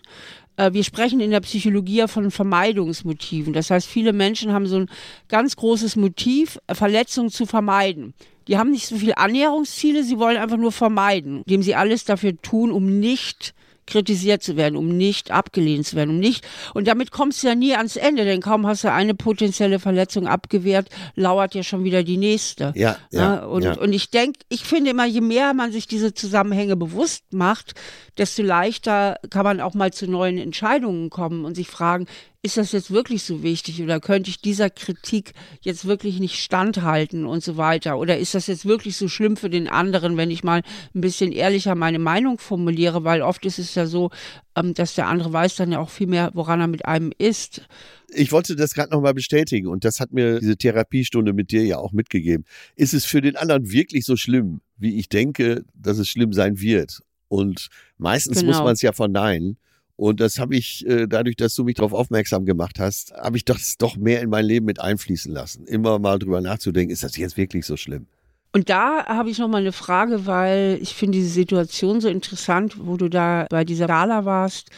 [0.57, 3.53] Äh, Wir sprechen in der Psychologie ja von Vermeidungsmotiven.
[3.53, 4.89] Das heißt, viele Menschen haben so ein
[5.27, 8.13] ganz großes Motiv, äh, Verletzungen zu vermeiden.
[8.47, 12.39] Die haben nicht so viele Annäherungsziele, sie wollen einfach nur vermeiden, indem sie alles dafür
[12.41, 16.45] tun, um nicht kritisiert zu werden, um nicht abgelehnt zu werden, um nicht.
[16.73, 20.27] Und damit kommst du ja nie ans Ende, denn kaum hast du eine potenzielle Verletzung
[20.27, 22.73] abgewehrt, lauert ja schon wieder die nächste.
[22.75, 23.47] Ja, ja, Ne?
[23.47, 23.77] und, ja.
[23.77, 27.73] und ich denke, ich finde immer, je mehr man sich diese Zusammenhänge bewusst macht,
[28.17, 32.07] desto leichter kann man auch mal zu neuen Entscheidungen kommen und sich fragen,
[32.45, 37.25] ist das jetzt wirklich so wichtig oder könnte ich dieser Kritik jetzt wirklich nicht standhalten
[37.25, 37.97] und so weiter?
[37.97, 40.61] Oder ist das jetzt wirklich so schlimm für den anderen, wenn ich mal
[40.93, 43.05] ein bisschen ehrlicher meine Meinung formuliere?
[43.05, 44.11] Weil oft ist es ja so,
[44.57, 47.65] ähm, dass der andere weiß dann ja auch viel mehr, woran er mit einem ist.
[48.13, 51.77] Ich wollte das gerade nochmal bestätigen und das hat mir diese Therapiestunde mit dir ja
[51.77, 52.43] auch mitgegeben.
[52.75, 56.59] Ist es für den anderen wirklich so schlimm, wie ich denke, dass es schlimm sein
[56.59, 57.03] wird?
[57.29, 58.51] Und meistens Genau.
[58.51, 59.57] muss man es ja verneinen.
[59.95, 63.45] Und das habe ich, äh, dadurch, dass du mich darauf aufmerksam gemacht hast, habe ich
[63.45, 65.65] das doch mehr in mein Leben mit einfließen lassen.
[65.65, 68.07] Immer mal drüber nachzudenken, ist das jetzt wirklich so schlimm?
[68.53, 72.75] Und da habe ich noch mal eine Frage, weil ich finde diese Situation so interessant,
[72.79, 74.69] wo du da bei dieser Gala warst,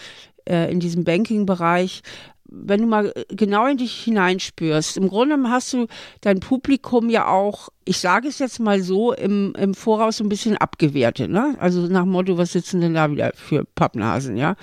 [0.46, 2.02] äh, in diesem Banking-Bereich.
[2.46, 5.88] Wenn du mal äh, genau in dich hineinspürst, im Grunde hast du
[6.22, 10.56] dein Publikum ja auch, ich sage es jetzt mal so, im, im Voraus ein bisschen
[10.56, 11.30] abgewertet.
[11.30, 11.56] Ne?
[11.60, 14.56] Also nach dem Motto, was sitzen denn da wieder für Pappnasen, ja?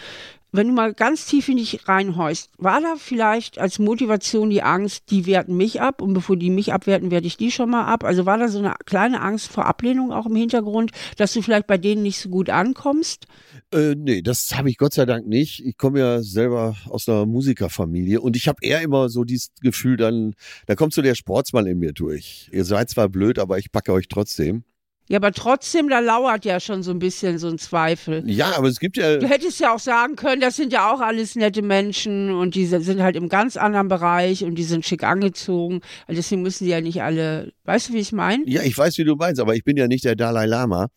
[0.55, 5.11] Wenn du mal ganz tief in dich reinhorchst, war da vielleicht als Motivation die Angst,
[5.11, 8.05] die werten mich ab und bevor die mich abwerten, werte ich die schon mal ab?
[8.05, 11.67] Also war da so eine kleine Angst vor Ablehnung auch im Hintergrund, dass du vielleicht
[11.67, 13.25] bei denen nicht so gut ankommst?
[13.73, 15.65] Äh, nee, das habe ich Gott sei Dank nicht.
[15.65, 19.97] Ich komme ja selber aus einer Musikerfamilie und ich habe eher immer so dieses Gefühl,
[19.97, 20.35] dann,
[20.67, 22.51] da kommt so der Sportsmann in mir durch.
[22.53, 24.65] Ihr seid zwar blöd, aber ich packe euch trotzdem.
[25.09, 28.23] Ja, aber trotzdem, da lauert ja schon so ein bisschen so ein Zweifel.
[28.31, 29.17] Ja, aber es gibt ja.
[29.17, 32.67] Du hättest ja auch sagen können, das sind ja auch alles nette Menschen und die
[32.67, 35.81] sind halt im ganz anderen Bereich und die sind schick angezogen.
[36.07, 38.45] Also deswegen müssen die ja nicht alle, weißt du, wie ich meine?
[38.47, 40.89] Ja, ich weiß, wie du meinst, aber ich bin ja nicht der Dalai Lama.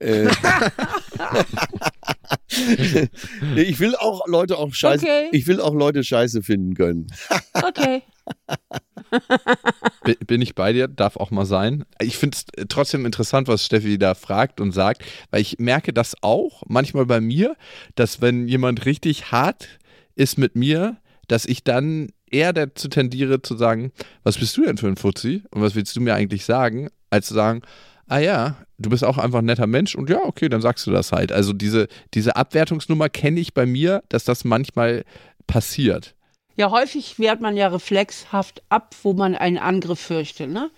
[0.00, 0.28] Äh,
[3.56, 5.04] ich will auch Leute auch scheiße.
[5.04, 5.28] Okay.
[5.32, 7.06] Ich will auch Leute scheiße finden können.
[7.52, 8.02] Okay.
[10.04, 11.84] Bi- Bin ich bei dir, darf auch mal sein.
[12.00, 16.14] Ich finde es trotzdem interessant, was Steffi da fragt und sagt, weil ich merke das
[16.22, 17.56] auch manchmal bei mir,
[17.94, 19.68] dass wenn jemand richtig hart
[20.14, 20.96] ist mit mir,
[21.28, 23.92] dass ich dann eher dazu tendiere zu sagen,
[24.22, 27.26] was bist du denn für ein Fuzzi und was willst du mir eigentlich sagen, als
[27.26, 27.62] zu sagen,
[28.06, 30.90] ah ja, du bist auch einfach ein netter Mensch und ja, okay, dann sagst du
[30.90, 31.32] das halt.
[31.32, 35.04] Also diese, diese Abwertungsnummer kenne ich bei mir, dass das manchmal
[35.46, 36.14] passiert.
[36.58, 40.70] Ja, häufig wehrt man ja reflexhaft ab, wo man einen Angriff fürchtet, ne?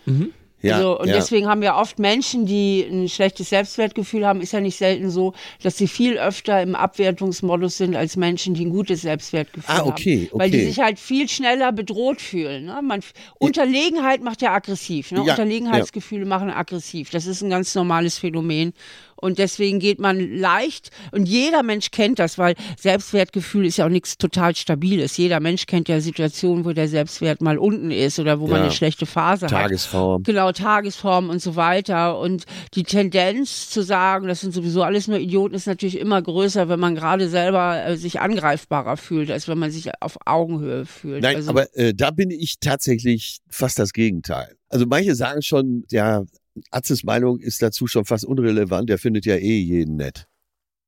[0.63, 1.15] Ja, also, und ja.
[1.15, 5.33] deswegen haben ja oft Menschen, die ein schlechtes Selbstwertgefühl haben, ist ja nicht selten so,
[5.63, 10.29] dass sie viel öfter im Abwertungsmodus sind als Menschen, die ein gutes Selbstwertgefühl Ah, okay,
[10.31, 10.39] haben.
[10.39, 12.67] Weil die sich halt viel schneller bedroht fühlen.
[12.67, 12.79] Ne?
[12.83, 13.01] Man,
[13.39, 15.13] Unterlegenheit macht ja aggressiv.
[15.13, 15.25] Ne?
[15.25, 17.09] Ja, Unterlegenheitsgefühle machen aggressiv.
[17.09, 18.75] Das ist ein ganz normales Phänomen.
[19.21, 23.91] Und deswegen geht man leicht, und jeder Mensch kennt das, weil Selbstwertgefühl ist ja auch
[23.91, 25.17] nichts total Stabiles.
[25.17, 28.63] Jeder Mensch kennt ja Situationen, wo der Selbstwert mal unten ist oder wo man Ja.
[28.65, 29.51] eine schlechte Phase hat.
[29.53, 30.23] Tagesform.
[30.23, 32.19] Genau, Tagesform und so weiter.
[32.19, 36.69] Und die Tendenz zu sagen, das sind sowieso alles nur Idioten, ist natürlich immer größer,
[36.69, 41.23] wenn man gerade selber äh, sich angreifbarer fühlt, als wenn man sich auf Augenhöhe fühlt.
[41.23, 44.57] Nein, also, aber äh, da bin ich tatsächlich fast das Gegenteil.
[44.69, 46.23] Also manche sagen schon, ja,
[46.71, 50.27] Atzes Meinung ist dazu schon fast unrelevant, der findet ja eh jeden nett.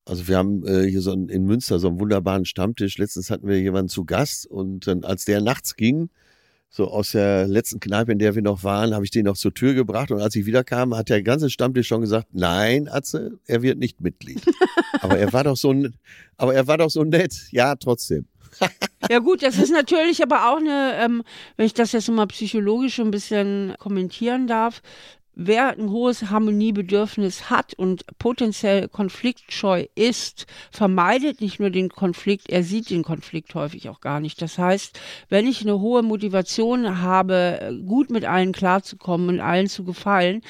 [0.05, 2.98] Also wir haben äh, hier so einen, in Münster so einen wunderbaren Stammtisch.
[2.98, 6.11] Letztens hatten wir jemanden zu Gast und dann, als der nachts ging,
[6.70, 9.53] so aus der letzten Kneipe, in der wir noch waren, habe ich den noch zur
[9.53, 13.62] Tür gebracht und als ich wiederkam, hat der ganze Stammtisch schon gesagt, nein, Atze, er
[13.62, 14.40] wird nicht Mitglied.
[15.01, 15.75] aber er war doch so,
[16.37, 17.48] aber er war doch so nett.
[17.51, 18.27] Ja, trotzdem.
[19.11, 21.25] Ja gut, das ist natürlich aber auch eine, ähm,
[21.57, 24.81] wenn ich das jetzt mal psychologisch ein bisschen kommentieren darf,
[25.35, 32.62] wer ein hohes Harmoniebedürfnis hat und potenziell konfliktscheu ist, vermeidet nicht nur den Konflikt, er
[32.62, 34.42] sieht den Konflikt häufig auch gar nicht.
[34.42, 39.85] Das heißt, wenn ich eine hohe Motivation habe, gut mit allen klarzukommen und allen zu
[39.85, 40.42] gefallen,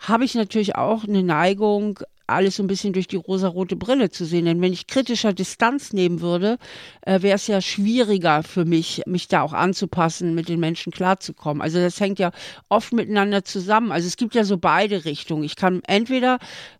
[0.00, 4.24] habe ich natürlich auch eine Neigung, alles so ein bisschen durch die rosarote Brille zu
[4.24, 4.44] sehen.
[4.44, 6.58] Denn wenn ich kritischer Distanz nehmen würde,
[7.02, 11.62] äh, wäre es ja schwieriger für mich, mich da auch anzupassen, mit den Menschen klarzukommen.
[11.62, 12.30] Also das hängt ja
[12.68, 13.92] oft miteinander zusammen.
[13.92, 15.44] Also es gibt ja so beide Richtungen.
[15.44, 16.38] Ich kann entweder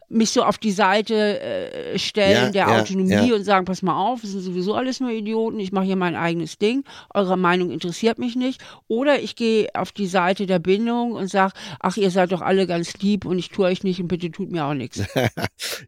[0.08, 3.34] mich so auf die Seite äh, stellen Ja, der ja, Autonomie ja.
[3.34, 6.16] und sagen, pass mal auf, es sind sowieso alles nur Idioten, ich mache hier mein
[6.16, 8.62] eigenes Ding, eure Meinung interessiert mich nicht.
[8.88, 12.66] Oder ich gehe auf die Seite der Bindung und sage, ach, ihr seid doch alle
[12.66, 15.02] ganz lieb und ich tue euch nicht und bitte tut mir auch nichts.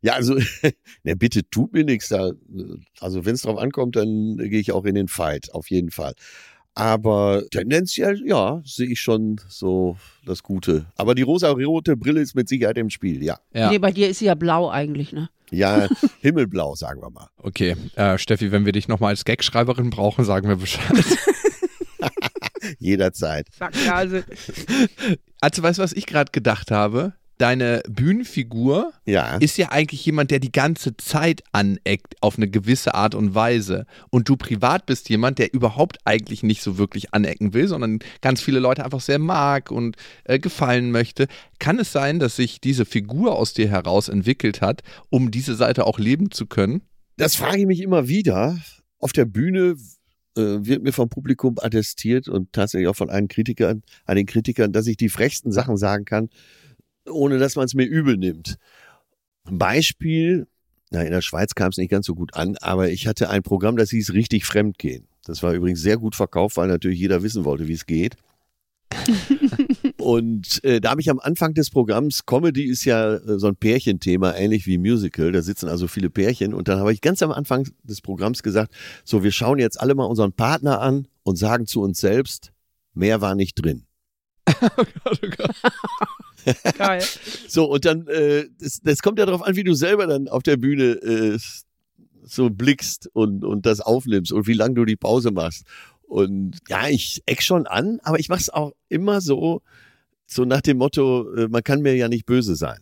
[0.02, 0.34] Ja, also,
[1.02, 2.12] ne, bitte tut mir nichts.
[2.12, 6.14] Also, wenn es drauf ankommt, dann gehe ich auch in den Fight, auf jeden Fall.
[6.74, 10.86] Aber tendenziell, ja, sehe ich schon so das Gute.
[10.96, 13.38] Aber die rosa-rote Brille ist mit Sicherheit im Spiel, ja.
[13.52, 13.70] Ja.
[13.70, 15.28] Nee, bei dir ist sie ja blau eigentlich, ne?
[15.50, 15.88] Ja,
[16.20, 17.28] himmelblau, sagen wir mal.
[17.38, 21.04] Okay, äh, Steffi, wenn wir dich nochmal als Gagschreiberin brauchen, sagen wir Bescheid.
[22.78, 23.48] Jederzeit.
[23.58, 24.24] Sackgase.
[25.40, 27.14] Also, weißt du, was ich gerade gedacht habe?
[27.40, 29.38] Deine Bühnenfigur Ja.
[29.38, 33.86] ist ja eigentlich jemand, der die ganze Zeit aneckt auf eine gewisse Art und Weise.
[34.10, 38.42] Und du privat bist jemand, der überhaupt eigentlich nicht so wirklich anecken will, sondern ganz
[38.42, 41.28] viele Leute einfach sehr mag und äh, gefallen möchte.
[41.58, 45.86] Kann es sein, dass sich diese Figur aus dir heraus entwickelt hat, um diese Seite
[45.86, 46.82] auch leben zu können?
[47.16, 48.58] Das frage ich mich immer wieder.
[48.98, 49.76] Auf der Bühne
[50.36, 54.72] äh, wird mir vom Publikum attestiert und tatsächlich auch von allen Kritikern, an den Kritikern,
[54.72, 56.28] dass ich die frechsten Sachen sagen kann,
[57.10, 58.56] ohne dass man es mir übel nimmt.
[59.44, 60.46] Ein Beispiel,
[60.90, 63.42] na, in der Schweiz kam es nicht ganz so gut an, aber ich hatte ein
[63.42, 65.06] Programm, das hieß richtig Fremdgehen.
[65.24, 68.16] Das war übrigens sehr gut verkauft, weil natürlich jeder wissen wollte, wie es geht.
[69.98, 73.56] Und äh, da habe ich am Anfang des Programms, Comedy ist ja äh, so ein
[73.56, 76.54] Pärchenthema, ähnlich wie Musical, da sitzen also viele Pärchen.
[76.54, 79.94] Und dann habe ich ganz am Anfang des Programms gesagt, so, wir schauen jetzt alle
[79.94, 82.52] mal unseren Partner an und sagen zu uns selbst,
[82.94, 83.84] mehr war nicht drin.
[86.78, 87.04] Geil.
[87.48, 90.42] So, und dann, äh, das, das kommt ja darauf an, wie du selber dann auf
[90.42, 91.38] der Bühne äh,
[92.22, 95.64] so blickst und, und das aufnimmst und wie lange du die Pause machst.
[96.02, 99.62] Und ja, ich eck schon an, aber ich mache es auch immer so,
[100.26, 102.78] so nach dem Motto, äh, man kann mir ja nicht böse sein.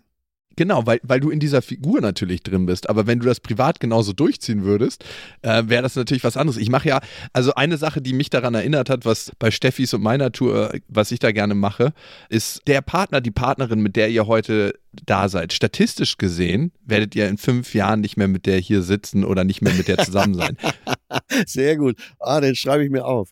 [0.59, 2.91] Genau, weil, weil du in dieser Figur natürlich drin bist.
[2.91, 5.05] Aber wenn du das privat genauso durchziehen würdest,
[5.43, 6.61] äh, wäre das natürlich was anderes.
[6.61, 7.01] Ich mache ja,
[7.33, 10.81] also eine Sache, die mich daran erinnert hat, was bei Steffis und meiner Tour, äh,
[10.89, 11.93] was ich da gerne mache,
[12.29, 14.75] ist der Partner, die Partnerin, mit der ihr heute
[15.07, 15.53] da seid.
[15.53, 19.63] Statistisch gesehen werdet ihr in fünf Jahren nicht mehr mit der hier sitzen oder nicht
[19.63, 20.57] mehr mit der zusammen sein.
[21.47, 21.97] Sehr gut.
[22.19, 23.29] Ah, den schreibe ich mir auf.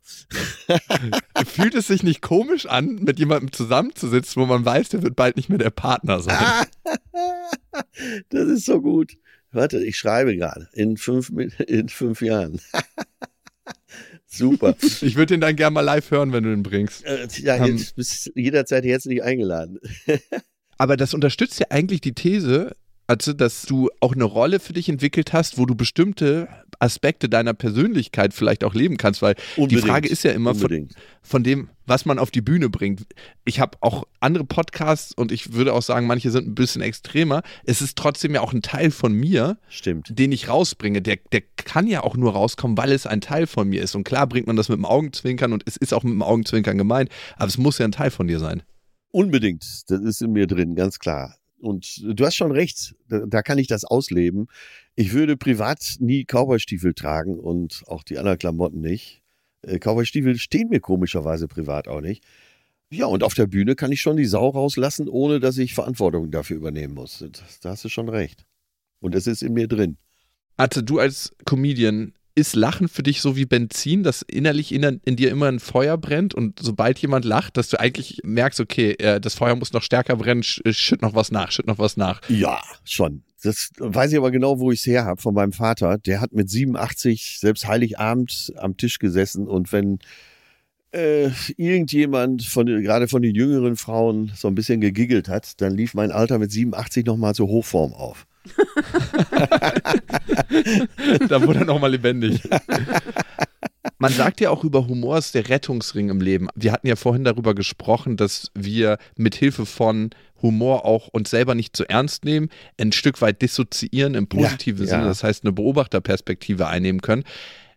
[1.46, 5.36] Fühlt es sich nicht komisch an, mit jemandem zusammenzusitzen, wo man weiß, der wird bald
[5.36, 6.66] nicht mehr der Partner sein?
[8.30, 9.16] Das ist so gut.
[9.52, 10.68] Warte, ich schreibe gerade.
[10.72, 11.30] In fünf,
[11.66, 12.60] in fünf Jahren.
[14.26, 14.76] Super.
[14.80, 17.04] Ich würde den dann gerne mal live hören, wenn du den bringst.
[17.04, 19.78] Äh, ja, Ähm, jetzt bist jederzeit herzlich eingeladen.
[20.78, 22.76] Aber das unterstützt ja eigentlich die These,
[23.06, 27.54] also dass du auch eine Rolle für dich entwickelt hast, wo du bestimmte Aspekte deiner
[27.54, 30.94] Persönlichkeit vielleicht auch leben kannst, weil die Frage ist ja immer von, Unbedingt.
[31.22, 33.06] von dem, was man auf die Bühne bringt.
[33.44, 37.42] Ich habe auch andere Podcasts und ich würde auch sagen, manche sind ein bisschen extremer.
[37.64, 40.18] Es ist trotzdem ja auch ein Teil von mir, Stimmt.
[40.18, 41.00] den ich rausbringe.
[41.00, 43.94] Der, der kann ja auch nur rauskommen, weil es ein Teil von mir ist.
[43.94, 46.76] Und klar bringt man das mit dem Augenzwinkern und es ist auch mit dem Augenzwinkern
[46.76, 48.62] gemeint, aber es muss ja ein Teil von dir sein.
[49.12, 49.64] Unbedingt.
[49.88, 51.36] Das ist in mir drin, ganz klar.
[51.60, 54.48] Und du hast schon recht, da, da kann ich das ausleben.
[54.94, 59.22] Ich würde privat nie Cowboystiefel tragen und auch die anderen Klamotten nicht.
[59.62, 62.24] Äh, Cowboystiefel stehen mir komischerweise privat auch nicht.
[62.90, 66.30] Ja, und auf der Bühne kann ich schon die Sau rauslassen, ohne dass ich Verantwortung
[66.30, 67.24] dafür übernehmen muss.
[67.62, 68.46] Da hast du schon recht.
[69.00, 69.96] Und es ist in mir drin.
[70.56, 75.16] Atte, du als Comedian, ist Lachen für dich so wie Benzin, dass innerlich in, in
[75.16, 79.20] dir immer ein Feuer brennt und sobald jemand lacht, dass du eigentlich merkst, okay, äh,
[79.20, 81.96] das Feuer muss noch stärker brennen, sch, äh, schütt noch was nach, schütt noch was
[81.96, 82.20] nach.
[82.28, 83.22] Ja, schon.
[83.42, 85.98] Das weiß ich aber genau, wo ich es her habe, von meinem Vater.
[85.98, 89.98] Der hat mit 87 selbst Heiligabend am Tisch gesessen und wenn
[90.92, 95.94] äh, irgendjemand von gerade von den jüngeren Frauen so ein bisschen gegiggelt hat, dann lief
[95.94, 98.26] mein Alter mit 87 nochmal zur Hochform auf.
[101.28, 102.40] da wurde er nochmal lebendig.
[103.98, 106.48] Man sagt ja auch über Humor ist der Rettungsring im Leben.
[106.54, 110.10] Wir hatten ja vorhin darüber gesprochen, dass wir mit Hilfe von
[110.42, 114.90] Humor auch uns selber nicht zu ernst nehmen, ein Stück weit dissoziieren im positiven Ja,
[114.90, 115.08] Sinne, ja.
[115.08, 117.24] das heißt eine Beobachterperspektive einnehmen können.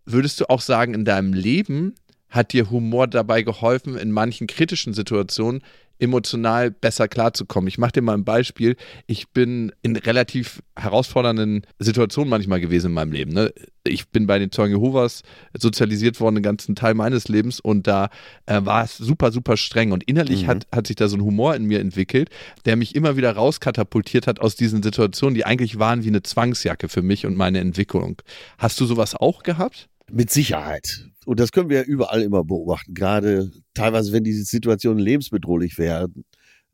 [0.05, 1.93] würdest du auch sagen, in deinem Leben
[2.29, 5.61] hat dir Humor dabei geholfen, in manchen kritischen Situationen
[5.99, 7.67] emotional besser klarzukommen.
[7.67, 8.75] Ich mache dir mal ein Beispiel.
[9.05, 13.33] Ich bin in relativ herausfordernden Situationen manchmal gewesen in meinem Leben.
[13.33, 13.53] Ne?
[13.83, 15.23] Ich bin bei den Zeugen Jehovas
[15.57, 18.09] sozialisiert worden, den ganzen Teil meines Lebens und da
[18.45, 20.47] äh, war es super, super streng und innerlich mhm.
[20.47, 22.29] hat, hat sich da so ein Humor in mir entwickelt,
[22.65, 26.87] der mich immer wieder rauskatapultiert hat aus diesen Situationen, die eigentlich waren wie eine Zwangsjacke
[26.87, 28.21] für mich und meine Entwicklung.
[28.57, 29.88] Hast du sowas auch gehabt?
[30.11, 31.05] Mit Sicherheit.
[31.25, 32.93] Und das können wir ja überall immer beobachten.
[32.93, 36.25] Gerade teilweise, wenn die Situationen lebensbedrohlich werden.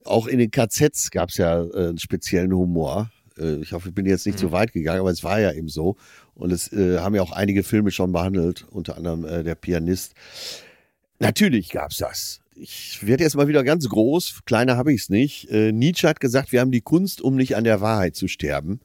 [0.04, 3.12] Auch in den KZs gab es ja äh, einen speziellen Humor.
[3.38, 4.42] Äh, ich hoffe, ich bin jetzt nicht mhm.
[4.42, 5.98] zu weit gegangen, aber es war ja eben so.
[6.36, 10.14] Und es äh, haben ja auch einige Filme schon behandelt, unter anderem äh, Der Pianist.
[11.20, 12.42] Natürlich gab es das.
[12.56, 15.52] Ich werde jetzt mal wieder ganz groß, kleiner habe ich es nicht.
[15.52, 18.80] Nietzsche hat gesagt, wir haben die Kunst, um nicht an der Wahrheit zu sterben.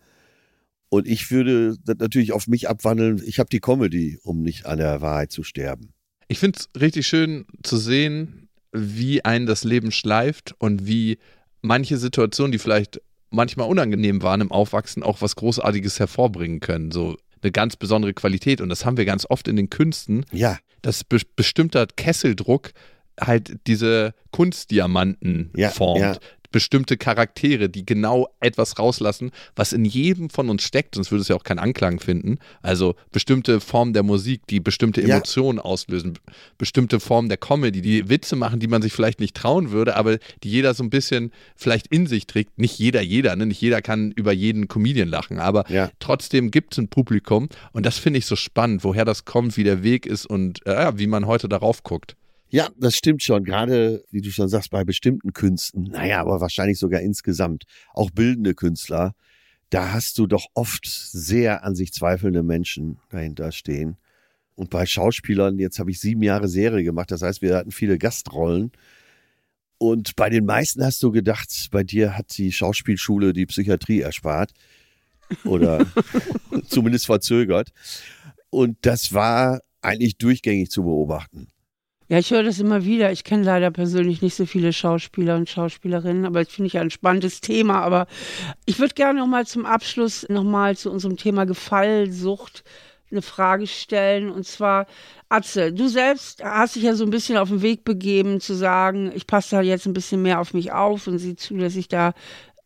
[0.91, 3.23] Und ich würde das natürlich auf mich abwandeln.
[3.25, 5.95] Ich habe die Comedy, um nicht an der Wahrheit zu sterben.
[6.29, 11.19] Ich finde es richtig schön zu sehen, wie einen das Leben schleift und wie
[11.63, 13.01] manche Situationen, die vielleicht
[13.31, 16.91] manchmal unangenehm waren im Aufwachsen, auch was Großartiges hervorbringen können.
[16.91, 18.61] So eine ganz besondere Qualität.
[18.61, 20.27] Und das haben wir ganz oft in den Künsten.
[20.33, 20.59] Ja.
[20.83, 22.73] Dass be bestimmter Kesseldruck
[23.21, 26.17] halt diese Kunstdiamanten ja, formt, ja
[26.51, 31.29] bestimmte Charaktere, die genau etwas rauslassen, was in jedem von uns steckt, sonst würde es
[31.29, 32.39] ja auch keinen Anklang finden.
[32.63, 35.65] Also bestimmte Formen der Musik, die bestimmte Emotionen ja.
[35.65, 36.19] auslösen,
[36.59, 40.19] bestimmte Formen der Comedy, die Witze machen, die man sich vielleicht nicht trauen würde, aber
[40.43, 42.59] die jeder so ein bisschen vielleicht in sich trägt.
[42.59, 43.47] Nicht jeder, jeder, ne?
[43.47, 45.91] nicht jeder kann über jeden Comedian lachen, aber ja.
[45.99, 49.65] trotzdem gibt es ein Publikum und das finde ich so spannend, woher das kommt, wie
[49.65, 52.17] der Weg ist und äh, wie man heute darauf guckt.
[52.51, 53.45] Ja, das stimmt schon.
[53.45, 58.55] Gerade, wie du schon sagst, bei bestimmten Künsten, naja, aber wahrscheinlich sogar insgesamt, auch bildende
[58.55, 59.15] Künstler,
[59.71, 63.97] da hast du doch oft sehr an sich zweifelnde Menschen dahinter stehen.
[64.57, 67.99] Und bei Schauspielern, jetzt habe ich sieben Jahre Serie gemacht, das heißt, wir hatten viele
[67.99, 68.73] Gastrollen.
[69.79, 74.53] Und bei den meisten hast du gedacht, bei dir hat die Schauspielschule die Psychiatrie erspart
[75.45, 75.87] oder
[76.69, 77.71] zumindest verzögert.
[78.51, 81.47] Und das war eigentlich durchgängig zu beobachten.
[82.11, 83.13] Ja, ich höre das immer wieder.
[83.13, 86.91] Ich kenne leider persönlich nicht so viele Schauspieler und Schauspielerinnen, aber das finde ich ein
[86.91, 87.83] spannendes Thema.
[87.83, 88.09] Aber
[88.67, 92.65] ich würde gerne noch mal zum Abschluss noch mal zu unserem Thema Gefallsucht
[93.13, 94.29] eine Frage stellen.
[94.29, 94.87] Und zwar,
[95.29, 99.13] Atze, du selbst hast dich ja so ein bisschen auf den Weg begeben, zu sagen,
[99.15, 101.87] ich passe da jetzt ein bisschen mehr auf mich auf und sieh zu, dass ich
[101.87, 102.15] da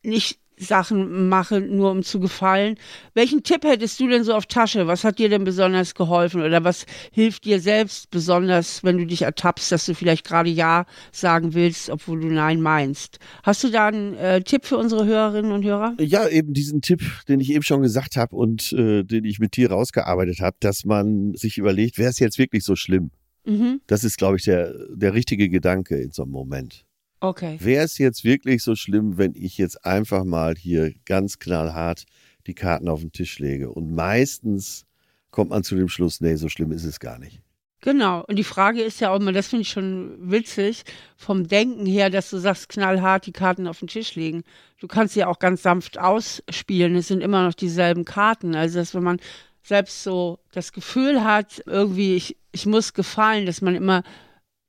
[0.02, 2.76] nicht Sachen mache, nur um zu gefallen.
[3.14, 4.86] Welchen Tipp hättest du denn so auf Tasche?
[4.86, 9.22] Was hat dir denn besonders geholfen oder was hilft dir selbst besonders, wenn du dich
[9.22, 13.18] ertappst, dass du vielleicht gerade Ja sagen willst, obwohl du Nein meinst?
[13.42, 15.94] Hast du da einen äh, Tipp für unsere Hörerinnen und Hörer?
[16.00, 19.56] Ja, eben diesen Tipp, den ich eben schon gesagt habe und äh, den ich mit
[19.56, 23.10] dir rausgearbeitet habe, dass man sich überlegt, wäre es jetzt wirklich so schlimm?
[23.44, 23.80] Mhm.
[23.86, 26.83] Das ist, glaube ich, der, der richtige Gedanke in so einem Moment.
[27.28, 27.58] Okay.
[27.60, 32.04] Wäre es jetzt wirklich so schlimm, wenn ich jetzt einfach mal hier ganz knallhart
[32.46, 33.70] die Karten auf den Tisch lege?
[33.70, 34.84] Und meistens
[35.30, 37.40] kommt man zu dem Schluss, nee, so schlimm ist es gar nicht.
[37.80, 38.24] Genau.
[38.26, 40.84] Und die Frage ist ja auch immer, das finde ich schon witzig,
[41.18, 44.42] vom Denken her, dass du sagst, knallhart die Karten auf den Tisch legen.
[44.80, 46.94] Du kannst sie ja auch ganz sanft ausspielen.
[46.96, 48.54] Es sind immer noch dieselben Karten.
[48.54, 49.20] Also, dass wenn man
[49.62, 54.02] selbst so das Gefühl hat, irgendwie, ich, ich muss gefallen, dass man immer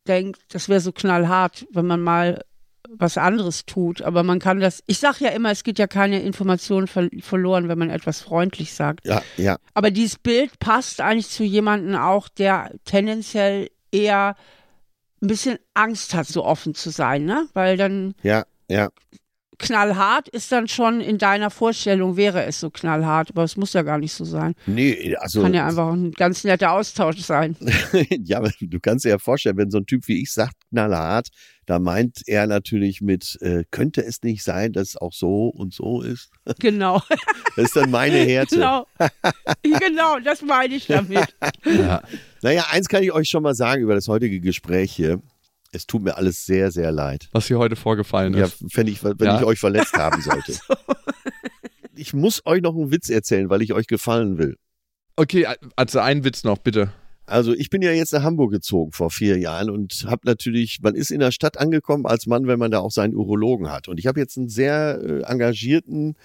[0.08, 2.44] denkt, das wäre so knallhart, wenn man mal
[2.89, 4.02] was anderes tut.
[4.02, 7.68] Aber man kann das, ich sage ja immer, es geht ja keine Information ver verloren,
[7.68, 9.06] wenn man etwas freundlich sagt.
[9.06, 9.58] Ja, ja.
[9.74, 14.36] Aber dieses Bild passt eigentlich zu jemandem auch, der tendenziell eher
[15.22, 17.48] ein bisschen Angst hat, so offen zu sein, ne?
[17.54, 18.89] Weil dann ja, ja
[19.58, 23.82] knallhart ist dann schon in deiner Vorstellung, wäre es so knallhart, aber es muss ja
[23.82, 24.56] gar nicht so sein.
[24.65, 25.41] Nee, also.
[25.41, 27.56] Kann ja einfach ein ganz netter Austausch sein.
[28.24, 31.30] ja, du kannst dir ja vorstellen, wenn so ein Typ wie ich sagt, knallhart,
[31.65, 35.74] da meint er natürlich mit, äh, könnte es nicht sein, dass es auch so und
[35.74, 36.30] so ist?
[36.60, 37.02] Genau.
[37.56, 38.56] Das ist dann meine Härte.
[38.56, 38.88] Genau,
[39.80, 41.36] genau das meine ich damit.
[41.65, 42.02] ja.
[42.41, 45.22] Naja, eins kann ich euch schon mal sagen über das heutige Gespräch hier.
[45.75, 47.29] Es tut mir alles sehr, sehr leid.
[47.33, 48.61] Was hier heute vorgefallen ist.
[48.61, 49.39] Ja, wenn ich, wenn ja.
[49.39, 50.53] ich euch verletzt haben sollte.
[50.53, 50.73] so.
[51.95, 54.57] Ich muss euch noch einen Witz erzählen, weil ich euch gefallen will.
[55.15, 56.91] Okay, also einen Witz noch, bitte.
[57.26, 60.93] Also ich bin ja jetzt nach Hamburg gezogen vor vier Jahren und habe natürlich, man
[60.93, 63.88] ist in der Stadt angekommen als Mann, wenn man da auch seinen Urologen hat.
[63.88, 66.15] Und ich habe jetzt einen sehr äh, engagierten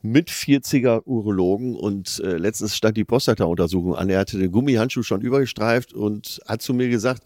[0.00, 4.08] mit 40er Urologen und äh, letztens stand die Prostata-Untersuchung an.
[4.08, 7.24] Er hatte den Gummihandschuh schon übergestreift und hat zu mir gesagt,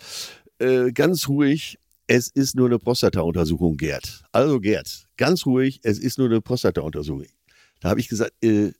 [0.62, 4.22] äh, ganz ruhig, es ist nur eine Prostata-Untersuchung, Gerd.
[4.32, 7.26] Also Gerd, ganz ruhig, es ist nur eine Prostata-Untersuchung.
[7.80, 8.72] Da habe ich gesagt, äh,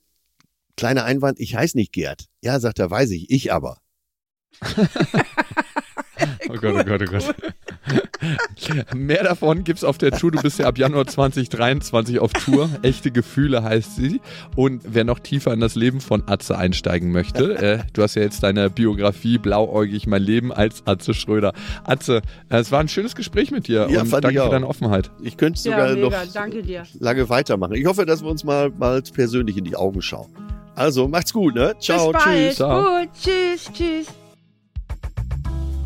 [0.77, 2.25] kleiner Einwand, ich heiße nicht Gerd.
[2.41, 3.79] Ja, sagt er, weiß ich, ich aber.
[6.49, 7.35] oh Gott, oh Gott, oh Gott.
[8.95, 10.31] Mehr davon gibt es auf der Tour.
[10.31, 12.69] Du bist ja ab Januar 2023 auf Tour.
[12.81, 14.21] Echte Gefühle heißt sie.
[14.55, 18.21] Und wer noch tiefer in das Leben von Atze einsteigen möchte, äh, du hast ja
[18.21, 21.53] jetzt deine Biografie Blauäugig mein Leben als Atze Schröder.
[21.83, 24.51] Atze, äh, es war ein schönes Gespräch mit dir Ja, und fand danke ich für
[24.51, 25.11] deine Offenheit.
[25.21, 26.83] Ich könnte sogar ja, mega, noch danke dir.
[26.99, 27.73] lange weitermachen.
[27.75, 30.29] Ich hoffe, dass wir uns mal bald persönlich in die Augen schauen.
[30.75, 31.75] Also, macht's gut, ne?
[31.79, 32.35] Ciao, Bis bald.
[32.47, 32.55] tschüss.
[32.55, 32.83] Ciao.
[32.83, 34.22] Gut, tschüss, tschüss.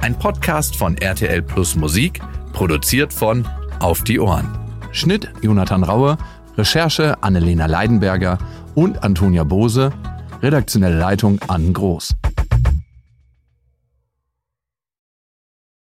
[0.08, 2.22] Ein Podcast von RTL Plus Musik,
[2.54, 3.46] produziert von
[3.82, 4.48] Auf die Ohren.
[4.94, 6.18] Schnitt Jonathan Raue,
[6.58, 8.38] Recherche Annelena Leidenberger
[8.74, 9.92] und Antonia Bose,
[10.42, 12.16] redaktionelle Leitung Ann Groß.